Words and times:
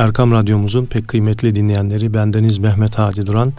Erkam 0.00 0.32
Radyomuzun 0.32 0.86
pek 0.86 1.08
kıymetli 1.08 1.54
dinleyenleri 1.54 2.14
bendeniz 2.14 2.58
Mehmet 2.58 2.98
Hadi 2.98 3.26
Duran. 3.26 3.52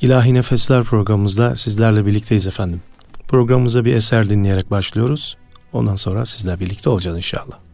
İlahi 0.00 0.34
Nefesler 0.34 0.84
programımızda 0.84 1.54
sizlerle 1.54 2.06
birlikteyiz 2.06 2.46
efendim. 2.46 2.80
Programımıza 3.28 3.84
bir 3.84 3.96
eser 3.96 4.30
dinleyerek 4.30 4.70
başlıyoruz. 4.70 5.36
Ondan 5.72 5.94
sonra 5.94 6.26
sizler 6.26 6.60
birlikte 6.60 6.90
olacağız 6.90 7.16
inşallah. 7.16 7.67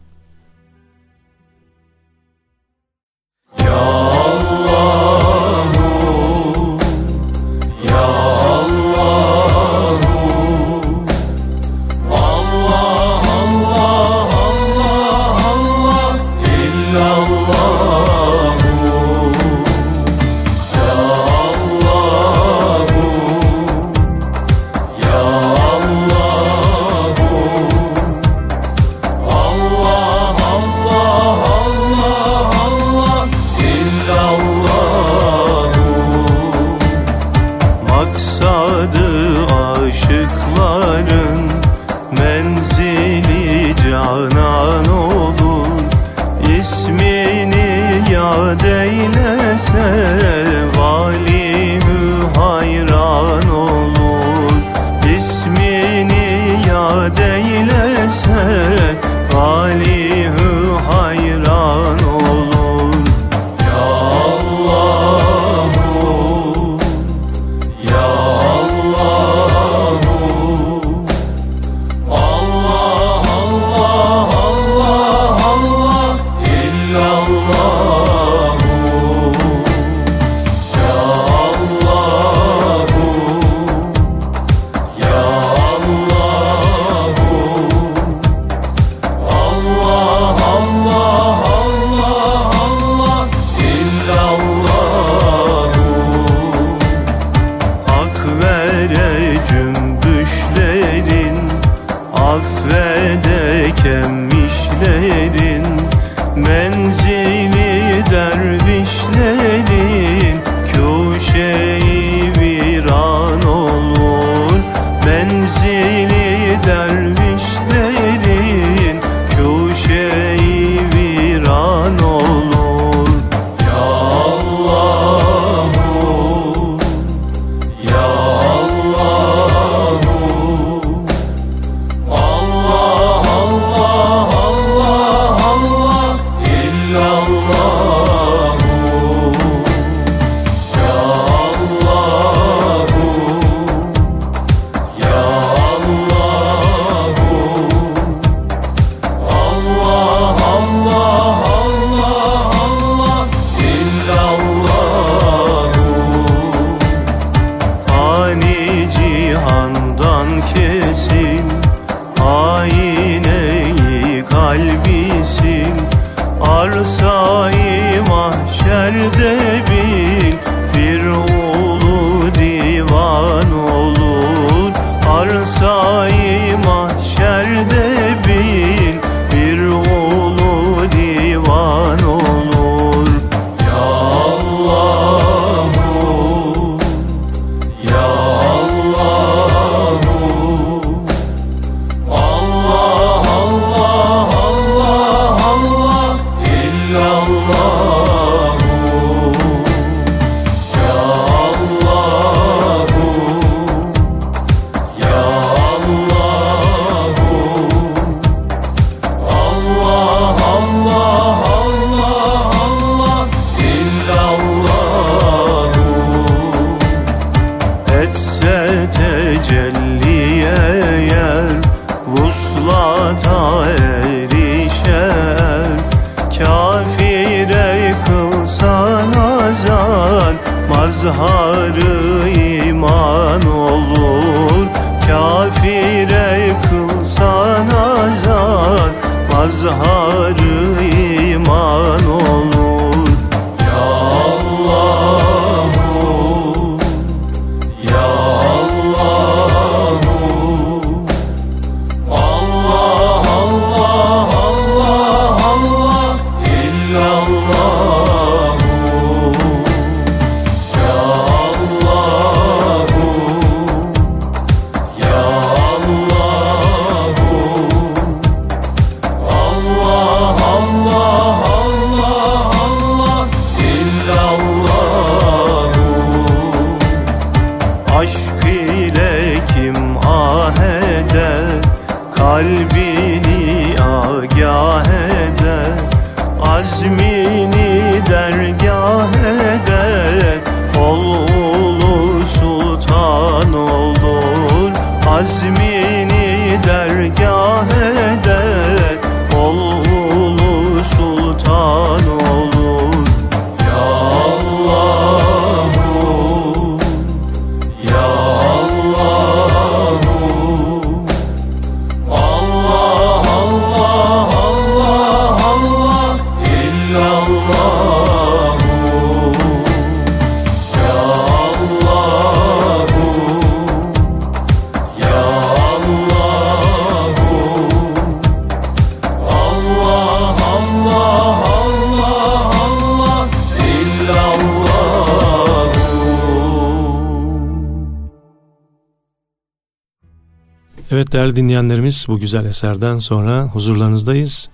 Evet 340.91 341.11
değerli 341.11 341.35
dinleyenlerimiz 341.35 342.05
bu 342.07 342.19
güzel 342.19 342.45
eserden 342.45 342.99
sonra 342.99 343.43
huzurlarınızdayız. 343.43 344.49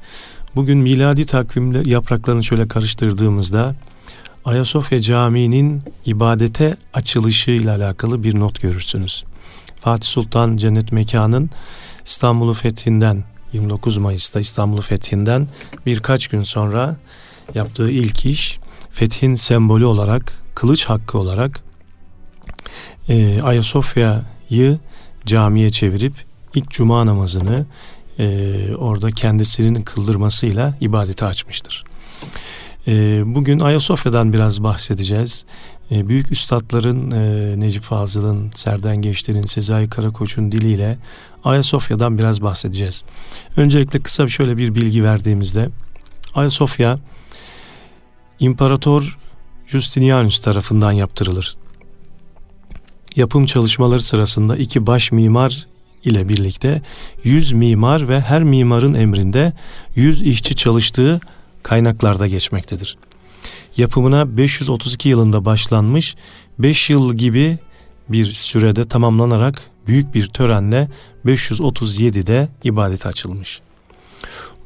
Bugün 0.56 0.78
miladi 0.78 1.26
takvimler 1.26 1.86
yapraklarını 1.86 2.44
şöyle 2.44 2.68
karıştırdığımızda 2.68 3.76
Ayasofya 4.46 5.02
Camii'nin 5.02 5.82
ibadete 6.06 6.76
açılışı 6.94 7.52
ile 7.52 7.72
alakalı 7.72 8.24
bir 8.24 8.40
not 8.40 8.62
görürsünüz. 8.62 9.24
Fatih 9.82 10.08
Sultan 10.08 10.58
Cennet 10.58 10.92
Mekan'ın 10.92 11.50
İstanbul'u 12.06 12.54
fethinden 12.54 13.24
29 13.54 13.98
Mayıs'ta 13.98 14.40
İstanbul'u 14.40 14.82
fethinden 14.82 15.48
birkaç 15.86 16.28
gün 16.28 16.44
sonra 16.44 16.98
yaptığı 17.56 17.90
ilk 17.90 18.26
iş 18.26 18.60
fethin 18.92 19.36
sembolü 19.36 19.86
olarak 19.86 20.34
kılıç 20.56 20.86
hakkı 20.86 21.18
olarak 21.18 21.64
e, 23.10 23.42
Ayasofya'yı 23.42 24.80
camiye 25.26 25.70
çevirip 25.70 26.14
ilk 26.56 26.70
cuma 26.70 27.06
namazını 27.06 27.66
e, 28.20 28.76
orada 28.76 29.12
kendisinin 29.12 29.82
kıldırmasıyla 29.82 30.78
ibadete 30.82 31.26
açmıştır. 31.26 31.84
E, 32.88 33.22
bugün 33.26 33.60
Ayasofya'dan 33.60 34.34
biraz 34.34 34.64
bahsedeceğiz. 34.64 35.46
E, 35.92 36.08
büyük 36.08 36.32
üstadların 36.32 37.12
e, 37.12 37.60
Necip 37.60 37.84
Fazıl'ın, 37.84 38.50
Serden 38.56 39.02
Geçtir'in, 39.02 39.46
Sezai 39.46 39.90
Karakoç'un 39.90 40.52
diliyle 40.52 40.98
Ayasofya'dan 41.44 42.18
biraz 42.18 42.42
bahsedeceğiz. 42.42 43.04
Öncelikle 43.58 44.00
kısa 44.00 44.28
şöyle 44.28 44.58
bir 44.58 44.76
bilgi 44.76 45.04
verdiğimizde 45.04 45.70
Ayasofya 46.36 47.00
İmparator 48.40 49.18
Justinianus 49.68 50.42
tarafından 50.42 50.92
yaptırılır. 50.92 51.58
Yapım 53.16 53.46
çalışmaları 53.46 54.02
sırasında 54.02 54.58
iki 54.58 54.88
baş 54.88 55.12
mimar 55.12 55.68
ile 56.04 56.30
birlikte 56.30 56.82
100 57.24 57.52
mimar 57.52 58.10
ve 58.10 58.22
her 58.22 58.44
mimarın 58.44 58.94
emrinde 58.94 59.54
100 59.96 60.22
işçi 60.22 60.56
çalıştığı 60.56 61.20
kaynaklarda 61.64 62.28
geçmektedir. 62.28 62.98
Yapımına 63.78 64.38
532 64.38 65.10
yılında 65.10 65.46
başlanmış, 65.46 66.16
5 66.60 66.90
yıl 66.90 67.14
gibi 67.14 67.58
bir 68.10 68.26
sürede 68.26 68.88
tamamlanarak 68.88 69.62
büyük 69.88 70.16
bir 70.16 70.28
törenle 70.28 70.88
537'de 71.26 72.50
ibadete 72.64 73.10
açılmış. 73.10 73.62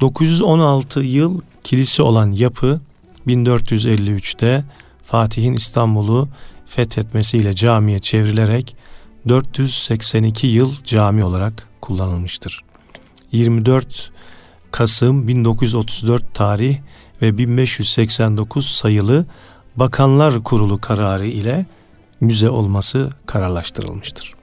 916 0.02 1.00
yıl 1.00 1.42
kilise 1.64 2.04
olan 2.04 2.32
yapı 2.32 2.82
1453'te 3.28 4.64
Fatih'in 5.04 5.54
İstanbul'u 5.54 6.30
fethetmesiyle 6.66 7.54
camiye 7.54 8.00
çevrilerek 8.00 8.76
482 9.28 10.48
yıl 10.48 10.74
cami 10.84 11.24
olarak 11.24 11.68
kullanılmıştır. 11.82 12.64
24 13.32 14.12
Kasım 14.72 15.28
1934 15.28 16.34
tarih 16.34 16.78
ve 17.22 17.38
1589 17.38 18.68
sayılı 18.68 19.26
Bakanlar 19.76 20.44
Kurulu 20.44 20.82
kararı 20.82 21.28
ile 21.28 21.66
müze 22.22 22.50
olması 22.50 23.10
kararlaştırılmıştır. 23.26 24.34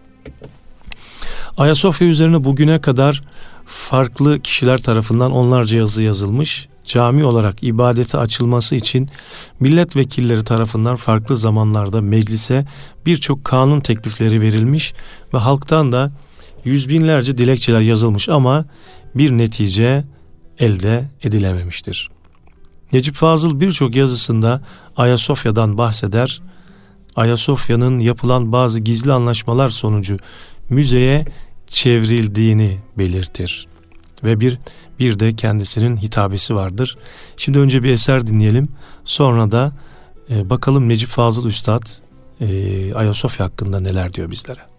Ayasofya 1.56 2.08
üzerine 2.08 2.44
bugüne 2.44 2.80
kadar 2.80 3.22
farklı 3.66 4.40
kişiler 4.40 4.82
tarafından 4.82 5.32
onlarca 5.32 5.76
yazı 5.76 6.02
yazılmış. 6.02 6.68
Cami 6.84 7.24
olarak 7.24 7.62
ibadete 7.62 8.18
açılması 8.18 8.74
için 8.74 9.08
milletvekilleri 9.60 10.44
tarafından 10.44 10.96
farklı 10.96 11.36
zamanlarda 11.36 12.00
meclise 12.00 12.66
birçok 13.06 13.44
kanun 13.44 13.80
teklifleri 13.80 14.40
verilmiş 14.40 14.94
ve 15.34 15.38
halktan 15.38 15.92
da 15.92 16.12
yüz 16.64 16.88
binlerce 16.88 17.38
dilekçeler 17.38 17.80
yazılmış 17.80 18.28
ama 18.28 18.64
bir 19.14 19.30
netice 19.30 20.04
elde 20.58 21.04
edilememiştir. 21.22 22.10
Necip 22.92 23.14
Fazıl 23.14 23.60
birçok 23.60 23.96
yazısında 23.96 24.62
Ayasofya'dan 24.96 25.78
bahseder. 25.78 26.42
Ayasofya'nın 27.16 27.98
yapılan 27.98 28.52
bazı 28.52 28.80
gizli 28.80 29.12
anlaşmalar 29.12 29.70
sonucu 29.70 30.16
müzeye 30.68 31.24
çevrildiğini 31.66 32.78
belirtir. 32.98 33.71
Ve 34.24 34.40
bir 34.40 34.58
bir 34.98 35.18
de 35.18 35.36
kendisinin 35.36 35.96
hitabesi 35.96 36.54
vardır. 36.54 36.98
Şimdi 37.36 37.58
önce 37.58 37.82
bir 37.82 37.90
eser 37.90 38.26
dinleyelim. 38.26 38.68
Sonra 39.04 39.50
da 39.50 39.72
e, 40.30 40.50
bakalım 40.50 40.88
Necip 40.88 41.08
Fazıl 41.08 41.48
Üstad 41.48 41.82
e, 42.40 42.94
Ayasofya 42.94 43.46
hakkında 43.46 43.80
neler 43.80 44.12
diyor 44.12 44.30
bizlere. 44.30 44.71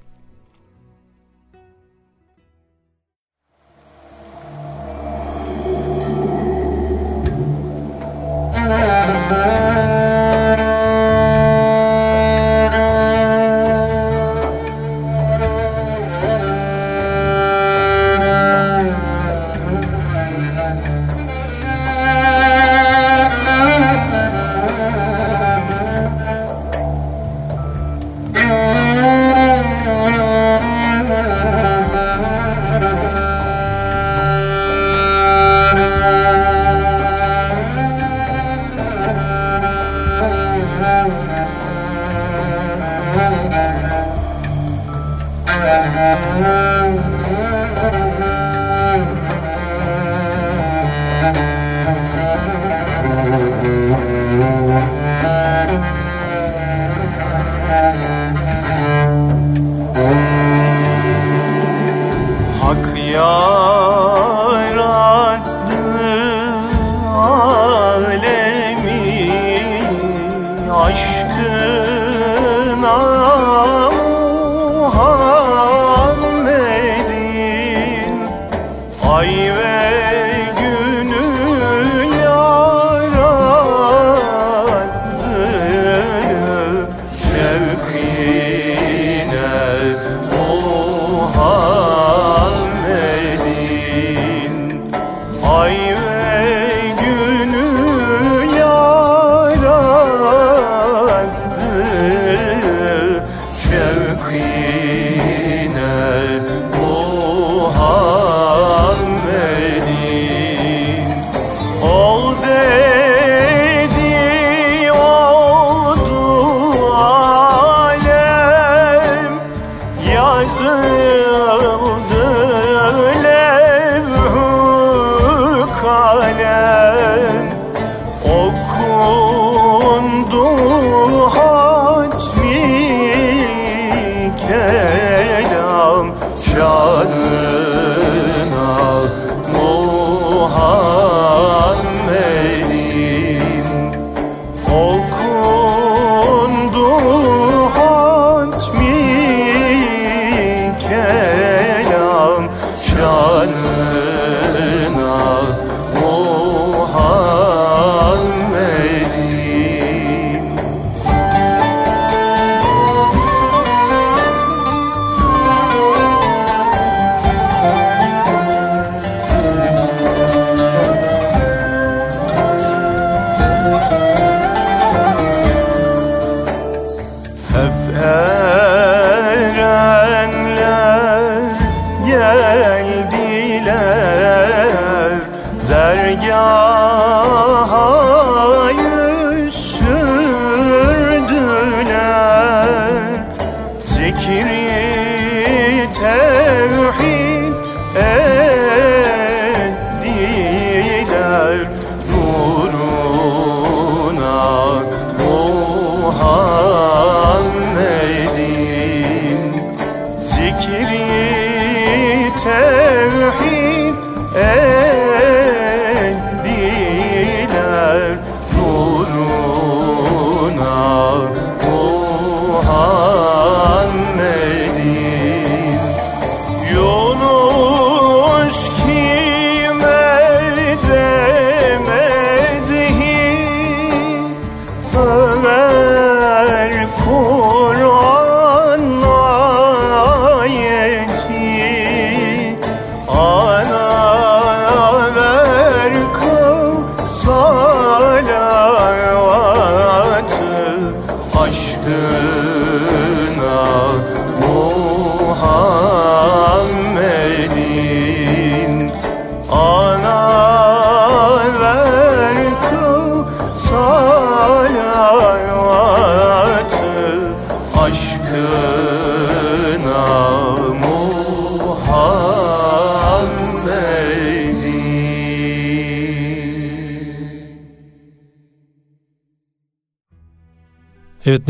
children 120.64 120.93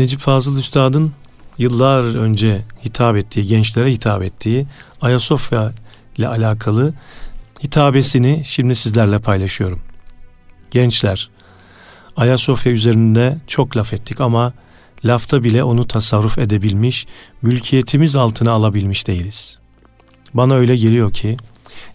Necip 0.04 0.20
Fazıl 0.20 0.58
Üstad'ın 0.58 1.12
yıllar 1.58 2.14
önce 2.14 2.62
hitap 2.84 3.16
ettiği, 3.16 3.46
gençlere 3.46 3.92
hitap 3.92 4.22
ettiği 4.22 4.66
Ayasofya 5.00 5.72
ile 6.18 6.28
alakalı 6.28 6.94
hitabesini 7.62 8.42
şimdi 8.44 8.76
sizlerle 8.76 9.18
paylaşıyorum. 9.18 9.80
Gençler, 10.70 11.30
Ayasofya 12.16 12.72
üzerinde 12.72 13.38
çok 13.46 13.76
laf 13.76 13.92
ettik 13.92 14.20
ama 14.20 14.52
lafta 15.04 15.44
bile 15.44 15.64
onu 15.64 15.86
tasarruf 15.86 16.38
edebilmiş, 16.38 17.06
mülkiyetimiz 17.42 18.16
altına 18.16 18.52
alabilmiş 18.52 19.06
değiliz. 19.06 19.58
Bana 20.34 20.54
öyle 20.54 20.76
geliyor 20.76 21.12
ki, 21.12 21.36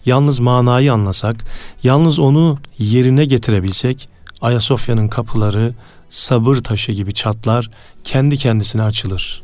yalnız 0.06 0.38
manayı 0.38 0.92
anlasak, 0.92 1.44
yalnız 1.82 2.18
onu 2.18 2.58
yerine 2.78 3.24
getirebilsek, 3.24 4.08
Ayasofya'nın 4.40 5.08
kapıları 5.08 5.74
sabır 6.10 6.56
taşı 6.56 6.92
gibi 6.92 7.14
çatlar, 7.14 7.70
kendi 8.04 8.36
kendisine 8.36 8.82
açılır. 8.82 9.42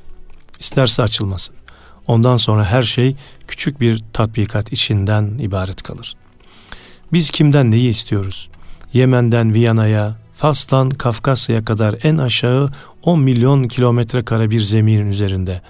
İsterse 0.61 1.03
açılmasın. 1.03 1.55
Ondan 2.07 2.37
sonra 2.37 2.65
her 2.65 2.83
şey 2.83 3.17
küçük 3.49 3.81
bir 3.81 4.05
tatbikat 4.13 4.73
içinden 4.73 5.39
ibaret 5.39 5.83
kalır. 5.83 6.15
Biz 7.13 7.31
kimden 7.31 7.71
neyi 7.71 7.91
istiyoruz? 7.91 8.49
Yemen'den 8.93 9.55
Viyana'ya, 9.55 10.17
Fas'tan 10.35 10.91
Kafkasya'ya 10.91 11.65
kadar 11.65 11.95
en 12.03 12.19
aşağı 12.19 12.71
10 13.03 13.21
milyon 13.21 13.69
kilometre 13.69 14.25
kare 14.25 14.51
bir 14.51 14.61
zeminin 14.61 15.07
üzerinde. 15.07 15.63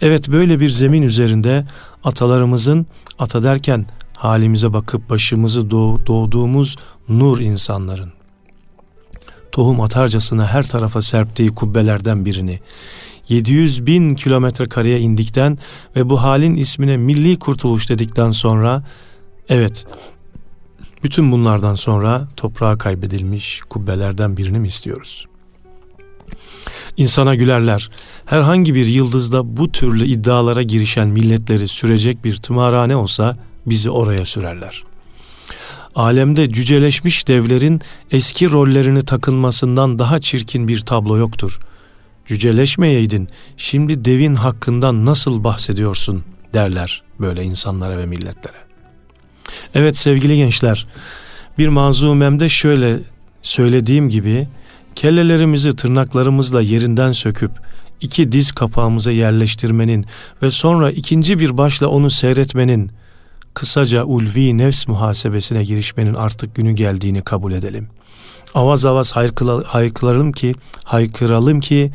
Evet 0.00 0.28
böyle 0.28 0.60
bir 0.60 0.68
zemin 0.70 1.02
üzerinde 1.02 1.66
atalarımızın, 2.04 2.86
ata 3.18 3.42
derken 3.42 3.86
halimize 4.16 4.72
bakıp 4.72 5.10
başımızı 5.10 5.70
doğduğumuz 5.70 6.76
nur 7.08 7.40
insanların, 7.40 8.12
tohum 9.54 9.80
atarcasına 9.80 10.46
her 10.46 10.68
tarafa 10.68 11.02
serptiği 11.02 11.48
kubbelerden 11.48 12.24
birini 12.24 12.60
700 13.28 13.86
bin 13.86 14.14
kilometre 14.14 14.68
kareye 14.68 15.00
indikten 15.00 15.58
ve 15.96 16.10
bu 16.10 16.22
halin 16.22 16.54
ismine 16.54 16.96
milli 16.96 17.38
kurtuluş 17.38 17.90
dedikten 17.90 18.30
sonra 18.30 18.84
evet 19.48 19.86
bütün 21.04 21.32
bunlardan 21.32 21.74
sonra 21.74 22.28
toprağa 22.36 22.78
kaybedilmiş 22.78 23.60
kubbelerden 23.68 24.36
birini 24.36 24.58
mi 24.58 24.68
istiyoruz? 24.68 25.26
İnsana 26.96 27.34
gülerler. 27.34 27.90
Herhangi 28.26 28.74
bir 28.74 28.86
yıldızda 28.86 29.56
bu 29.56 29.72
türlü 29.72 30.06
iddialara 30.06 30.62
girişen 30.62 31.08
milletleri 31.08 31.68
sürecek 31.68 32.24
bir 32.24 32.36
tımarhane 32.36 32.96
olsa 32.96 33.36
bizi 33.66 33.90
oraya 33.90 34.24
sürerler 34.24 34.93
alemde 35.94 36.50
cüceleşmiş 36.50 37.28
devlerin 37.28 37.80
eski 38.10 38.50
rollerini 38.50 39.04
takınmasından 39.04 39.98
daha 39.98 40.18
çirkin 40.18 40.68
bir 40.68 40.80
tablo 40.80 41.16
yoktur. 41.16 41.60
Cüceleşmeyeydin, 42.26 43.28
şimdi 43.56 44.04
devin 44.04 44.34
hakkından 44.34 45.06
nasıl 45.06 45.44
bahsediyorsun 45.44 46.24
derler 46.54 47.02
böyle 47.20 47.42
insanlara 47.42 47.98
ve 47.98 48.06
milletlere. 48.06 48.56
Evet 49.74 49.98
sevgili 49.98 50.36
gençler, 50.36 50.86
bir 51.58 51.68
manzumemde 51.68 52.48
şöyle 52.48 53.00
söylediğim 53.42 54.08
gibi 54.08 54.48
kellelerimizi 54.94 55.76
tırnaklarımızla 55.76 56.62
yerinden 56.62 57.12
söküp 57.12 57.50
iki 58.00 58.32
diz 58.32 58.52
kapağımıza 58.52 59.10
yerleştirmenin 59.10 60.06
ve 60.42 60.50
sonra 60.50 60.90
ikinci 60.90 61.38
bir 61.38 61.58
başla 61.58 61.86
onu 61.86 62.10
seyretmenin 62.10 62.90
kısaca 63.54 64.04
ulvi 64.04 64.58
nefs 64.58 64.88
muhasebesine 64.88 65.64
girişmenin 65.64 66.14
artık 66.14 66.54
günü 66.54 66.72
geldiğini 66.72 67.22
kabul 67.22 67.52
edelim. 67.52 67.88
Avaz 68.54 68.86
avaz 68.86 69.12
haykıralım 69.66 70.32
ki, 70.32 70.54
haykıralım 70.84 71.60
ki 71.60 71.92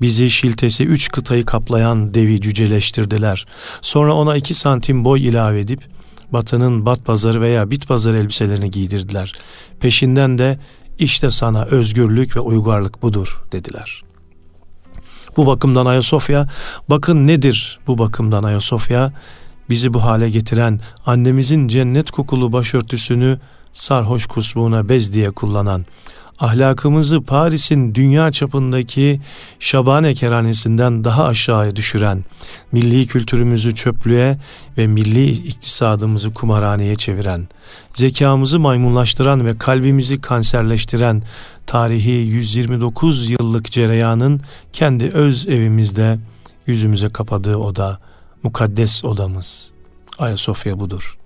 bizi 0.00 0.30
şiltesi 0.30 0.84
üç 0.84 1.08
kıtayı 1.08 1.44
kaplayan 1.44 2.14
devi 2.14 2.40
cüceleştirdiler. 2.40 3.46
Sonra 3.80 4.14
ona 4.14 4.36
iki 4.36 4.54
santim 4.54 5.04
boy 5.04 5.28
ilave 5.28 5.60
edip 5.60 5.80
batının 6.32 6.86
bat 6.86 7.04
pazarı 7.04 7.40
veya 7.40 7.70
bit 7.70 7.88
pazarı 7.88 8.18
elbiselerini 8.18 8.70
giydirdiler. 8.70 9.32
Peşinden 9.80 10.38
de 10.38 10.58
işte 10.98 11.30
sana 11.30 11.64
özgürlük 11.64 12.36
ve 12.36 12.40
uygarlık 12.40 13.02
budur 13.02 13.42
dediler. 13.52 14.02
Bu 15.36 15.46
bakımdan 15.46 15.86
Ayasofya, 15.86 16.48
bakın 16.90 17.26
nedir 17.26 17.80
bu 17.86 17.98
bakımdan 17.98 18.44
Ayasofya? 18.44 19.12
Bizi 19.70 19.94
bu 19.94 20.04
hale 20.04 20.30
getiren 20.30 20.80
annemizin 21.06 21.68
cennet 21.68 22.10
kokulu 22.10 22.52
başörtüsünü 22.52 23.38
sarhoş 23.72 24.26
kusbuğuna 24.26 24.88
bez 24.88 25.14
diye 25.14 25.30
kullanan, 25.30 25.86
ahlakımızı 26.38 27.22
Paris'in 27.22 27.94
dünya 27.94 28.32
çapındaki 28.32 29.20
Şabane 29.58 30.14
kerhanesinden 30.14 31.04
daha 31.04 31.24
aşağıya 31.24 31.76
düşüren, 31.76 32.24
milli 32.72 33.06
kültürümüzü 33.06 33.74
çöplüğe 33.74 34.38
ve 34.78 34.86
milli 34.86 35.30
iktisadımızı 35.30 36.34
kumarhaneye 36.34 36.94
çeviren, 36.94 37.48
zekamızı 37.94 38.60
maymunlaştıran 38.60 39.46
ve 39.46 39.58
kalbimizi 39.58 40.20
kanserleştiren 40.20 41.22
tarihi 41.66 42.10
129 42.10 43.30
yıllık 43.30 43.70
cereyanın 43.70 44.40
kendi 44.72 45.08
öz 45.08 45.48
evimizde 45.48 46.18
yüzümüze 46.66 47.08
kapadığı 47.08 47.56
oda, 47.56 48.00
mukaddes 48.42 49.04
odamız. 49.04 49.70
Ayasofya 50.18 50.80
budur. 50.80 51.18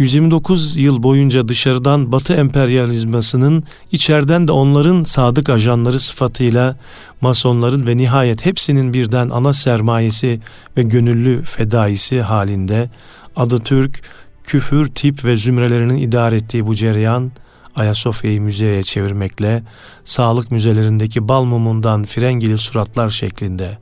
129 0.00 0.76
yıl 0.76 1.02
boyunca 1.02 1.48
dışarıdan 1.48 2.12
Batı 2.12 2.34
emperyalizmasının 2.34 3.64
içeriden 3.92 4.48
de 4.48 4.52
onların 4.52 5.04
sadık 5.04 5.48
ajanları 5.48 6.00
sıfatıyla 6.00 6.76
masonların 7.20 7.86
ve 7.86 7.96
nihayet 7.96 8.46
hepsinin 8.46 8.92
birden 8.92 9.30
ana 9.30 9.52
sermayesi 9.52 10.40
ve 10.76 10.82
gönüllü 10.82 11.42
fedaisi 11.42 12.22
halinde 12.22 12.90
adı 13.36 13.58
Türk, 13.58 14.02
küfür, 14.44 14.86
tip 14.86 15.24
ve 15.24 15.36
zümrelerinin 15.36 15.96
idare 15.96 16.36
ettiği 16.36 16.66
bu 16.66 16.74
cereyan 16.74 17.32
Ayasofya'yı 17.76 18.40
müzeye 18.40 18.82
çevirmekle 18.82 19.62
sağlık 20.04 20.50
müzelerindeki 20.50 21.28
bal 21.28 21.44
mumundan 21.44 22.04
frengili 22.04 22.58
suratlar 22.58 23.10
şeklinde 23.10 23.78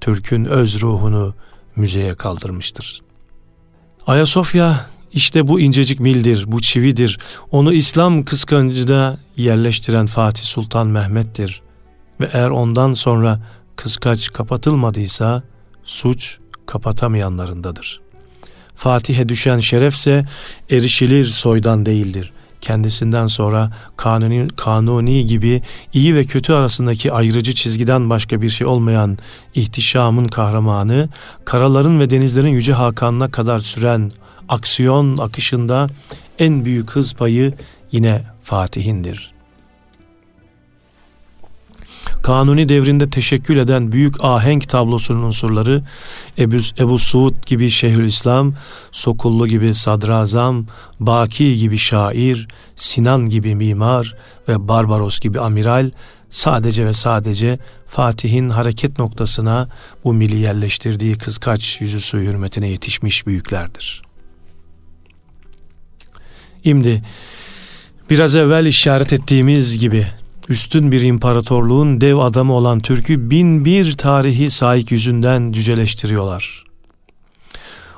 Türk'ün 0.00 0.44
öz 0.44 0.82
ruhunu 0.82 1.34
müzeye 1.76 2.14
kaldırmıştır. 2.14 3.00
Ayasofya 4.06 4.86
işte 5.12 5.48
bu 5.48 5.60
incecik 5.60 6.00
mildir, 6.00 6.44
bu 6.46 6.60
çividir. 6.60 7.18
Onu 7.50 7.72
İslam 7.72 8.24
kıskancına 8.24 9.18
yerleştiren 9.36 10.06
Fatih 10.06 10.42
Sultan 10.42 10.86
Mehmet'tir. 10.86 11.62
Ve 12.20 12.30
eğer 12.32 12.50
ondan 12.50 12.92
sonra 12.92 13.40
kıskaç 13.76 14.32
kapatılmadıysa 14.32 15.42
suç 15.84 16.38
kapatamayanlarındadır. 16.66 18.00
Fatih'e 18.74 19.28
düşen 19.28 19.60
şerefse 19.60 20.28
erişilir 20.70 21.24
soydan 21.24 21.86
değildir 21.86 22.32
kendisinden 22.60 23.26
sonra 23.26 23.72
kanuni, 23.96 24.48
kanuni 24.56 25.26
gibi 25.26 25.62
iyi 25.92 26.14
ve 26.14 26.24
kötü 26.24 26.52
arasındaki 26.52 27.12
ayrıcı 27.12 27.54
çizgiden 27.54 28.10
başka 28.10 28.42
bir 28.42 28.48
şey 28.48 28.66
olmayan 28.66 29.18
ihtişamın 29.54 30.28
kahramanı, 30.28 31.08
karaların 31.44 32.00
ve 32.00 32.10
denizlerin 32.10 32.48
yüce 32.48 32.72
hakanına 32.72 33.30
kadar 33.30 33.58
süren 33.58 34.12
aksiyon 34.48 35.16
akışında 35.16 35.86
en 36.38 36.64
büyük 36.64 36.90
hız 36.90 37.14
payı 37.14 37.52
yine 37.92 38.22
Fatih'indir. 38.42 39.39
Kanuni 42.22 42.68
devrinde 42.68 43.10
teşekkül 43.10 43.56
eden 43.56 43.92
büyük 43.92 44.24
ahenk 44.24 44.68
tablosunun 44.68 45.22
unsurları 45.22 45.82
Ebu, 46.38 46.56
Ebu 46.78 46.98
Suud 46.98 47.46
gibi 47.46 47.70
Şeyhülislam, 47.70 48.54
Sokullu 48.92 49.48
gibi 49.48 49.74
Sadrazam, 49.74 50.66
Baki 51.00 51.58
gibi 51.58 51.78
şair, 51.78 52.48
Sinan 52.76 53.28
gibi 53.28 53.54
mimar 53.54 54.16
ve 54.48 54.68
Barbaros 54.68 55.20
gibi 55.20 55.40
amiral 55.40 55.90
sadece 56.30 56.86
ve 56.86 56.92
sadece 56.92 57.58
Fatih'in 57.86 58.48
hareket 58.48 58.98
noktasına 58.98 59.68
bu 60.04 60.12
mili 60.12 60.36
yerleştirdiği 60.36 61.18
kızkaç 61.18 61.80
yüzü 61.80 62.00
suyu 62.00 62.30
hürmetine 62.30 62.68
yetişmiş 62.68 63.26
büyüklerdir. 63.26 64.02
Şimdi 66.64 67.02
Biraz 68.10 68.36
evvel 68.36 68.66
işaret 68.66 69.12
ettiğimiz 69.12 69.78
gibi 69.78 70.06
üstün 70.50 70.92
bir 70.92 71.00
imparatorluğun 71.00 72.00
dev 72.00 72.16
adamı 72.16 72.52
olan 72.52 72.80
Türk'ü 72.80 73.30
bin 73.30 73.64
bir 73.64 73.92
tarihi 73.92 74.50
sahip 74.50 74.92
yüzünden 74.92 75.52
cüceleştiriyorlar. 75.52 76.64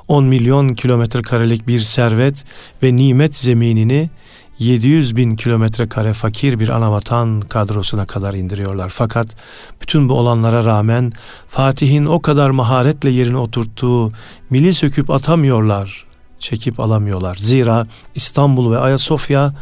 10 0.09 0.25
milyon 0.25 0.75
kilometre 0.75 1.23
karelik 1.23 1.67
bir 1.67 1.81
servet 1.81 2.45
ve 2.83 2.97
nimet 2.97 3.37
zeminini 3.37 4.11
700 4.59 5.17
bin 5.17 5.37
kilometre 5.37 5.89
kare 5.89 6.13
fakir 6.13 6.61
bir 6.61 6.69
anavatan 6.69 7.41
kadrosuna 7.41 8.07
kadar 8.07 8.35
indiriyorlar. 8.35 8.89
Fakat 8.89 9.37
bütün 9.83 10.09
bu 10.09 10.15
olanlara 10.15 10.65
rağmen 10.65 11.13
Fatih'in 11.49 12.07
o 12.07 12.23
kadar 12.23 12.51
maharetle 12.51 13.11
yerine 13.11 13.37
oturttuğu 13.37 14.13
mili 14.51 14.75
söküp 14.75 15.11
atamıyorlar, 15.11 16.07
çekip 16.39 16.81
alamıyorlar. 16.81 17.37
Zira 17.37 17.87
İstanbul 18.15 18.73
ve 18.73 18.79
Ayasofya 18.79 19.55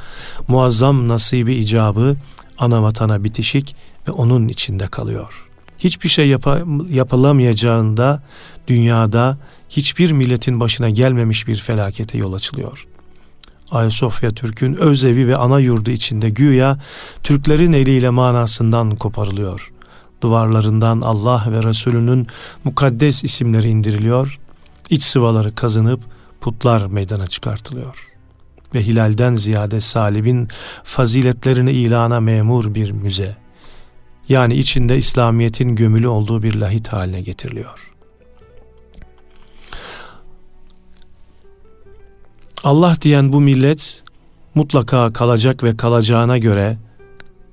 muazzam 0.49 1.09
nasibi 1.09 1.55
icabı 1.55 2.17
anavatana 2.61 3.25
bitişik 3.25 3.77
ve 4.09 4.13
onun 4.13 4.49
içinde 4.49 4.87
kalıyor. 4.87 5.47
Hiçbir 5.79 6.09
şey 6.09 6.29
yap- 6.29 6.67
yapılamayacağında 6.91 8.23
dünyada 8.69 9.39
hiçbir 9.69 10.13
milletin 10.13 10.61
başına 10.61 10.91
gelmemiş 10.91 11.47
bir 11.47 11.57
felakete 11.57 12.19
yol 12.19 12.33
açılıyor. 12.33 12.87
Ayasofya 13.71 14.31
Türk'ün 14.31 14.75
öz 14.75 15.05
evi 15.05 15.29
ve 15.29 15.37
ana 15.37 15.59
yurdu 15.61 15.91
içinde 15.91 16.31
güya 16.31 16.79
Türklerin 17.23 17.73
eliyle 17.73 18.11
manasından 18.11 18.91
koparılıyor. 18.91 19.73
Duvarlarından 20.23 21.01
Allah 21.01 21.45
ve 21.51 21.63
Resulünün 21.63 22.27
mukaddes 22.65 23.25
isimleri 23.25 23.69
indiriliyor, 23.69 24.39
iç 24.91 25.03
sıvaları 25.03 25.55
kazınıp 25.55 26.01
putlar 26.41 26.87
meydana 26.87 27.27
çıkartılıyor. 27.27 28.10
Ve 28.75 28.87
hilalden 28.87 29.35
ziyade 29.35 29.81
salibin 29.81 30.49
faziletlerini 30.85 31.73
ilana 31.73 32.21
memur 32.21 32.75
bir 32.75 32.91
müze, 32.91 33.37
yani 34.29 34.55
içinde 34.55 34.99
İslamiyet'in 34.99 35.77
gömülü 35.77 36.09
olduğu 36.09 36.43
bir 36.43 36.55
lahit 36.55 36.89
haline 36.89 37.21
getiriliyor. 37.21 37.91
Allah 42.65 42.95
diyen 43.03 43.33
bu 43.33 43.41
millet 43.41 44.03
mutlaka 44.55 45.13
kalacak 45.13 45.65
ve 45.65 45.77
kalacağına 45.77 46.39
göre 46.39 46.79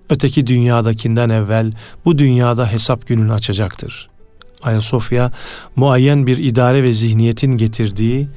öteki 0.10 0.48
dünyadakinden 0.48 1.30
evvel 1.30 1.74
bu 2.06 2.18
dünyada 2.18 2.72
hesap 2.72 3.08
gününü 3.08 3.34
açacaktır. 3.34 4.10
Ayasofya 4.64 5.32
muayyen 5.76 6.28
bir 6.28 6.38
idare 6.38 6.84
ve 6.84 6.92
zihniyetin 6.92 7.58
getirdiği 7.58 8.28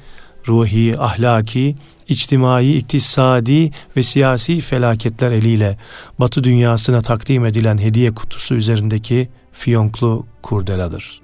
ruhi, 0.49 0.99
ahlaki, 0.99 1.77
içtimai, 2.11 2.77
iktisadi 2.77 3.71
ve 3.97 4.03
siyasi 4.03 4.61
felaketler 4.61 5.33
eliyle 5.33 5.79
Batı 6.19 6.45
dünyasına 6.45 7.01
takdim 7.01 7.47
edilen 7.47 7.79
hediye 7.79 8.11
kutusu 8.11 8.55
üzerindeki 8.55 9.29
fiyonklu 9.53 10.27
kurdeladır 10.43 11.21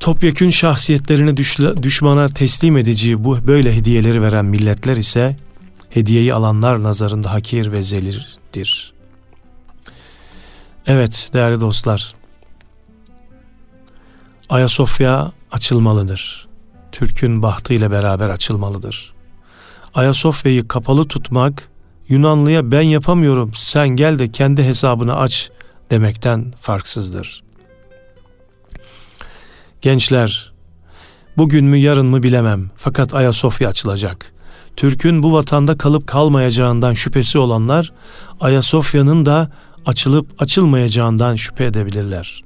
topyekün 0.00 0.50
şahsiyetlerini 0.50 1.36
düşmana 1.82 2.28
teslim 2.28 2.76
edici 2.76 3.24
bu 3.24 3.46
böyle 3.46 3.76
hediyeleri 3.76 4.22
veren 4.22 4.44
milletler 4.44 4.96
ise 4.96 5.36
hediyeyi 5.90 6.34
alanlar 6.34 6.82
nazarında 6.82 7.32
hakir 7.32 7.72
ve 7.72 7.82
zelirdir. 7.82 8.92
Evet 10.86 11.30
değerli 11.32 11.60
dostlar, 11.60 12.14
Ayasofya 14.48 15.32
açılmalıdır. 15.52 16.49
Türk'ün 16.92 17.42
bahtıyla 17.42 17.90
beraber 17.90 18.30
açılmalıdır. 18.30 19.12
Ayasofya'yı 19.94 20.68
kapalı 20.68 21.08
tutmak 21.08 21.70
Yunanlıya 22.08 22.70
ben 22.70 22.80
yapamıyorum 22.80 23.52
sen 23.54 23.88
gel 23.88 24.18
de 24.18 24.32
kendi 24.32 24.62
hesabını 24.62 25.16
aç 25.16 25.50
demekten 25.90 26.52
farksızdır. 26.60 27.42
Gençler, 29.80 30.52
bugün 31.36 31.64
mü 31.64 31.76
yarın 31.76 32.06
mı 32.06 32.22
bilemem 32.22 32.70
fakat 32.76 33.14
Ayasofya 33.14 33.68
açılacak. 33.68 34.32
Türk'ün 34.76 35.22
bu 35.22 35.32
vatanda 35.32 35.78
kalıp 35.78 36.06
kalmayacağından 36.06 36.94
şüphesi 36.94 37.38
olanlar 37.38 37.92
Ayasofya'nın 38.40 39.26
da 39.26 39.50
açılıp 39.86 40.42
açılmayacağından 40.42 41.36
şüphe 41.36 41.64
edebilirler. 41.64 42.44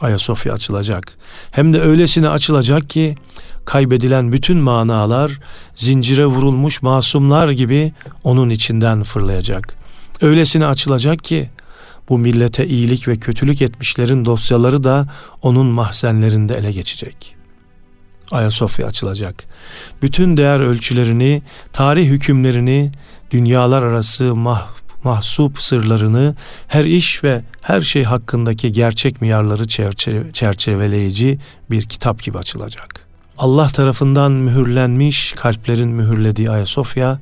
Ayasofya 0.00 0.52
açılacak. 0.52 1.18
Hem 1.50 1.72
de 1.72 1.80
öylesine 1.80 2.28
açılacak 2.28 2.90
ki 2.90 3.16
kaybedilen 3.68 4.32
bütün 4.32 4.56
manalar 4.56 5.40
zincire 5.74 6.26
vurulmuş 6.26 6.82
masumlar 6.82 7.50
gibi 7.50 7.92
onun 8.24 8.50
içinden 8.50 9.02
fırlayacak. 9.02 9.74
Öylesine 10.20 10.66
açılacak 10.66 11.24
ki 11.24 11.50
bu 12.08 12.18
millete 12.18 12.66
iyilik 12.66 13.08
ve 13.08 13.16
kötülük 13.16 13.62
etmişlerin 13.62 14.24
dosyaları 14.24 14.84
da 14.84 15.06
onun 15.42 15.66
mahzenlerinde 15.66 16.54
ele 16.54 16.72
geçecek. 16.72 17.36
Ayasofya 18.30 18.86
açılacak. 18.86 19.44
Bütün 20.02 20.36
değer 20.36 20.60
ölçülerini, 20.60 21.42
tarih 21.72 22.08
hükümlerini, 22.08 22.92
dünyalar 23.30 23.82
arası 23.82 24.36
mah 24.36 24.66
mahsup 25.04 25.62
sırlarını, 25.62 26.34
her 26.68 26.84
iş 26.84 27.24
ve 27.24 27.42
her 27.62 27.82
şey 27.82 28.04
hakkındaki 28.04 28.72
gerçek 28.72 29.20
miyarları 29.20 29.68
çerçeve, 29.68 30.32
çerçeveleyici 30.32 31.38
bir 31.70 31.82
kitap 31.82 32.22
gibi 32.22 32.38
açılacak. 32.38 33.07
Allah 33.38 33.66
tarafından 33.66 34.32
mühürlenmiş 34.32 35.32
kalplerin 35.32 35.88
mühürlediği 35.88 36.50
Ayasofya, 36.50 37.20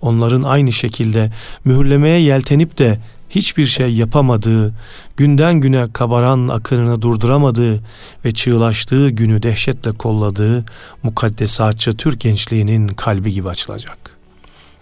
onların 0.00 0.42
aynı 0.42 0.72
şekilde 0.72 1.32
mühürlemeye 1.64 2.20
yeltenip 2.20 2.78
de 2.78 2.98
hiçbir 3.30 3.66
şey 3.66 3.94
yapamadığı, 3.94 4.74
günden 5.16 5.54
güne 5.54 5.92
kabaran 5.92 6.48
akınını 6.48 7.02
durduramadığı 7.02 7.80
ve 8.24 8.34
çığlaştığı 8.34 9.08
günü 9.08 9.42
dehşetle 9.42 9.92
kolladığı 9.92 10.64
mukaddesatçı 11.02 11.96
Türk 11.96 12.20
gençliğinin 12.20 12.88
kalbi 12.88 13.32
gibi 13.32 13.48
açılacak. 13.48 13.98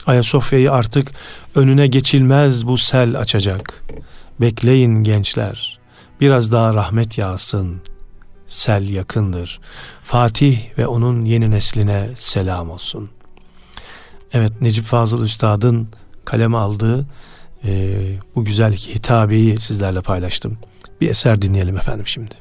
Ayasofya'yı 0.07 0.73
artık 0.73 1.13
önüne 1.55 1.87
geçilmez 1.87 2.67
bu 2.67 2.79
sel 2.79 3.19
açacak. 3.19 3.85
Bekleyin 4.41 5.05
gençler, 5.05 5.79
biraz 6.21 6.53
daha 6.53 6.75
rahmet 6.75 7.19
yağsın. 7.19 7.81
Sel 8.47 8.89
yakındır. 8.89 9.61
Fatih 10.07 10.59
ve 10.79 10.87
onun 10.87 11.25
yeni 11.25 11.51
nesline 11.51 12.09
selam 12.17 12.71
olsun. 12.71 13.11
Evet 14.33 14.61
Necip 14.61 14.85
Fazıl 14.85 15.25
Üstad'ın 15.25 15.89
kaleme 16.25 16.57
aldığı 16.57 17.07
e, 17.65 18.01
bu 18.35 18.45
güzel 18.45 18.73
hitabeyi 18.73 19.57
sizlerle 19.57 20.01
paylaştım. 20.01 20.59
Bir 21.01 21.11
eser 21.11 21.43
dinleyelim 21.43 21.77
efendim 21.77 22.07
şimdi. 22.07 22.35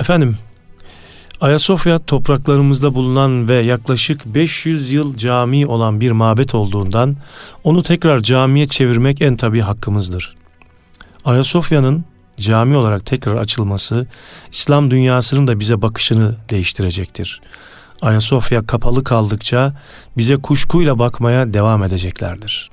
Efendim, 0.00 0.36
Ayasofya 1.40 1.98
topraklarımızda 1.98 2.94
bulunan 2.94 3.48
ve 3.48 3.54
yaklaşık 3.54 4.26
500 4.26 4.92
yıl 4.92 5.16
cami 5.16 5.66
olan 5.66 6.00
bir 6.00 6.10
mabet 6.10 6.54
olduğundan 6.54 7.16
onu 7.64 7.82
tekrar 7.82 8.20
camiye 8.20 8.66
çevirmek 8.66 9.20
en 9.20 9.36
tabi 9.36 9.60
hakkımızdır. 9.60 10.36
Ayasofya'nın 11.24 12.04
cami 12.38 12.76
olarak 12.76 13.06
tekrar 13.06 13.36
açılması 13.36 14.06
İslam 14.52 14.90
dünyasının 14.90 15.46
da 15.46 15.60
bize 15.60 15.82
bakışını 15.82 16.36
değiştirecektir. 16.50 17.40
Ayasofya 18.02 18.66
kapalı 18.66 19.04
kaldıkça 19.04 19.74
bize 20.16 20.36
kuşkuyla 20.36 20.98
bakmaya 20.98 21.54
devam 21.54 21.82
edeceklerdir. 21.82 22.70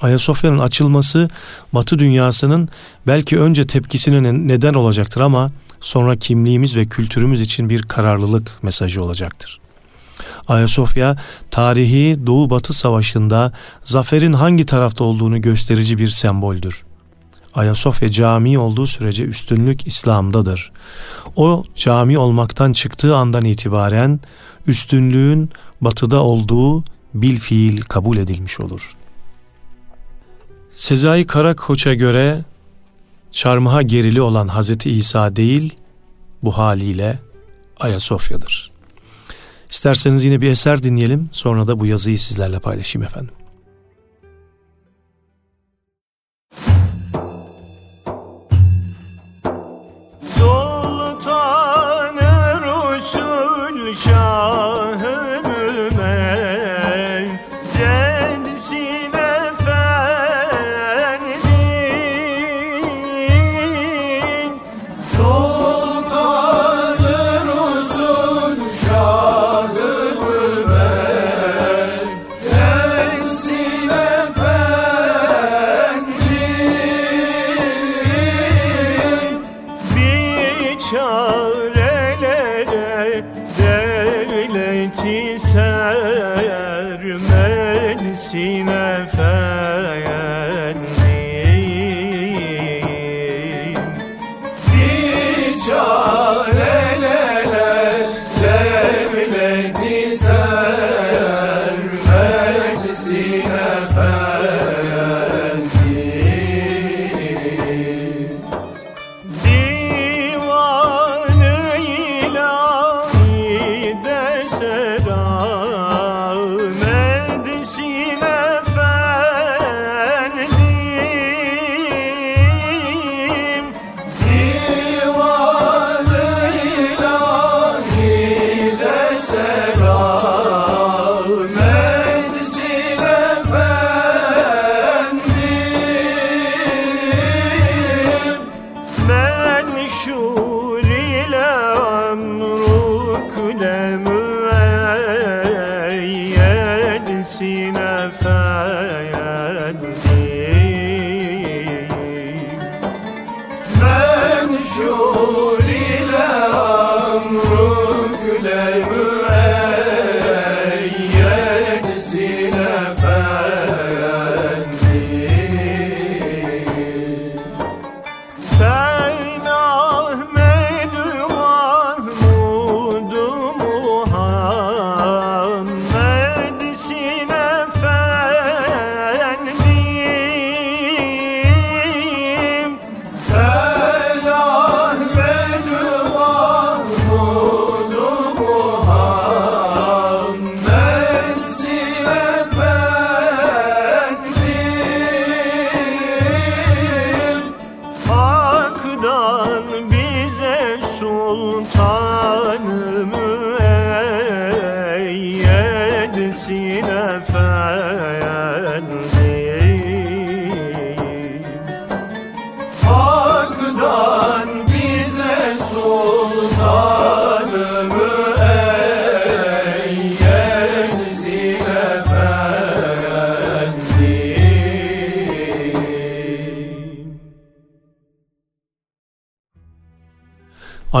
Ayasofya'nın 0.00 0.58
açılması 0.58 1.28
Batı 1.72 1.98
dünyasının 1.98 2.68
belki 3.06 3.38
önce 3.38 3.66
tepkisine 3.66 4.48
neden 4.48 4.74
olacaktır 4.74 5.20
ama 5.20 5.50
sonra 5.80 6.16
kimliğimiz 6.16 6.76
ve 6.76 6.86
kültürümüz 6.86 7.40
için 7.40 7.70
bir 7.70 7.82
kararlılık 7.82 8.62
mesajı 8.62 9.02
olacaktır. 9.02 9.60
Ayasofya 10.48 11.16
tarihi 11.50 12.26
Doğu 12.26 12.50
Batı 12.50 12.72
Savaşı'nda 12.72 13.52
zaferin 13.84 14.32
hangi 14.32 14.66
tarafta 14.66 15.04
olduğunu 15.04 15.40
gösterici 15.40 15.98
bir 15.98 16.08
semboldür. 16.08 16.84
Ayasofya 17.54 18.10
cami 18.10 18.58
olduğu 18.58 18.86
sürece 18.86 19.24
üstünlük 19.24 19.86
İslam'dadır. 19.86 20.72
O 21.36 21.64
cami 21.74 22.18
olmaktan 22.18 22.72
çıktığı 22.72 23.16
andan 23.16 23.44
itibaren 23.44 24.20
üstünlüğün 24.66 25.50
batıda 25.80 26.22
olduğu 26.22 26.84
bil 27.14 27.40
fiil 27.40 27.80
kabul 27.80 28.16
edilmiş 28.16 28.60
olur. 28.60 28.96
Sezai 30.70 31.26
Karakoç'a 31.26 31.94
göre 31.94 32.44
çarmıha 33.36 33.82
gerili 33.82 34.20
olan 34.20 34.48
Hazreti 34.48 34.90
İsa 34.90 35.36
değil, 35.36 35.74
bu 36.42 36.58
haliyle 36.58 37.18
Ayasofya'dır. 37.80 38.70
İsterseniz 39.70 40.24
yine 40.24 40.40
bir 40.40 40.48
eser 40.48 40.82
dinleyelim, 40.82 41.28
sonra 41.32 41.66
da 41.66 41.80
bu 41.80 41.86
yazıyı 41.86 42.18
sizlerle 42.18 42.58
paylaşayım 42.58 43.06
efendim. 43.06 43.34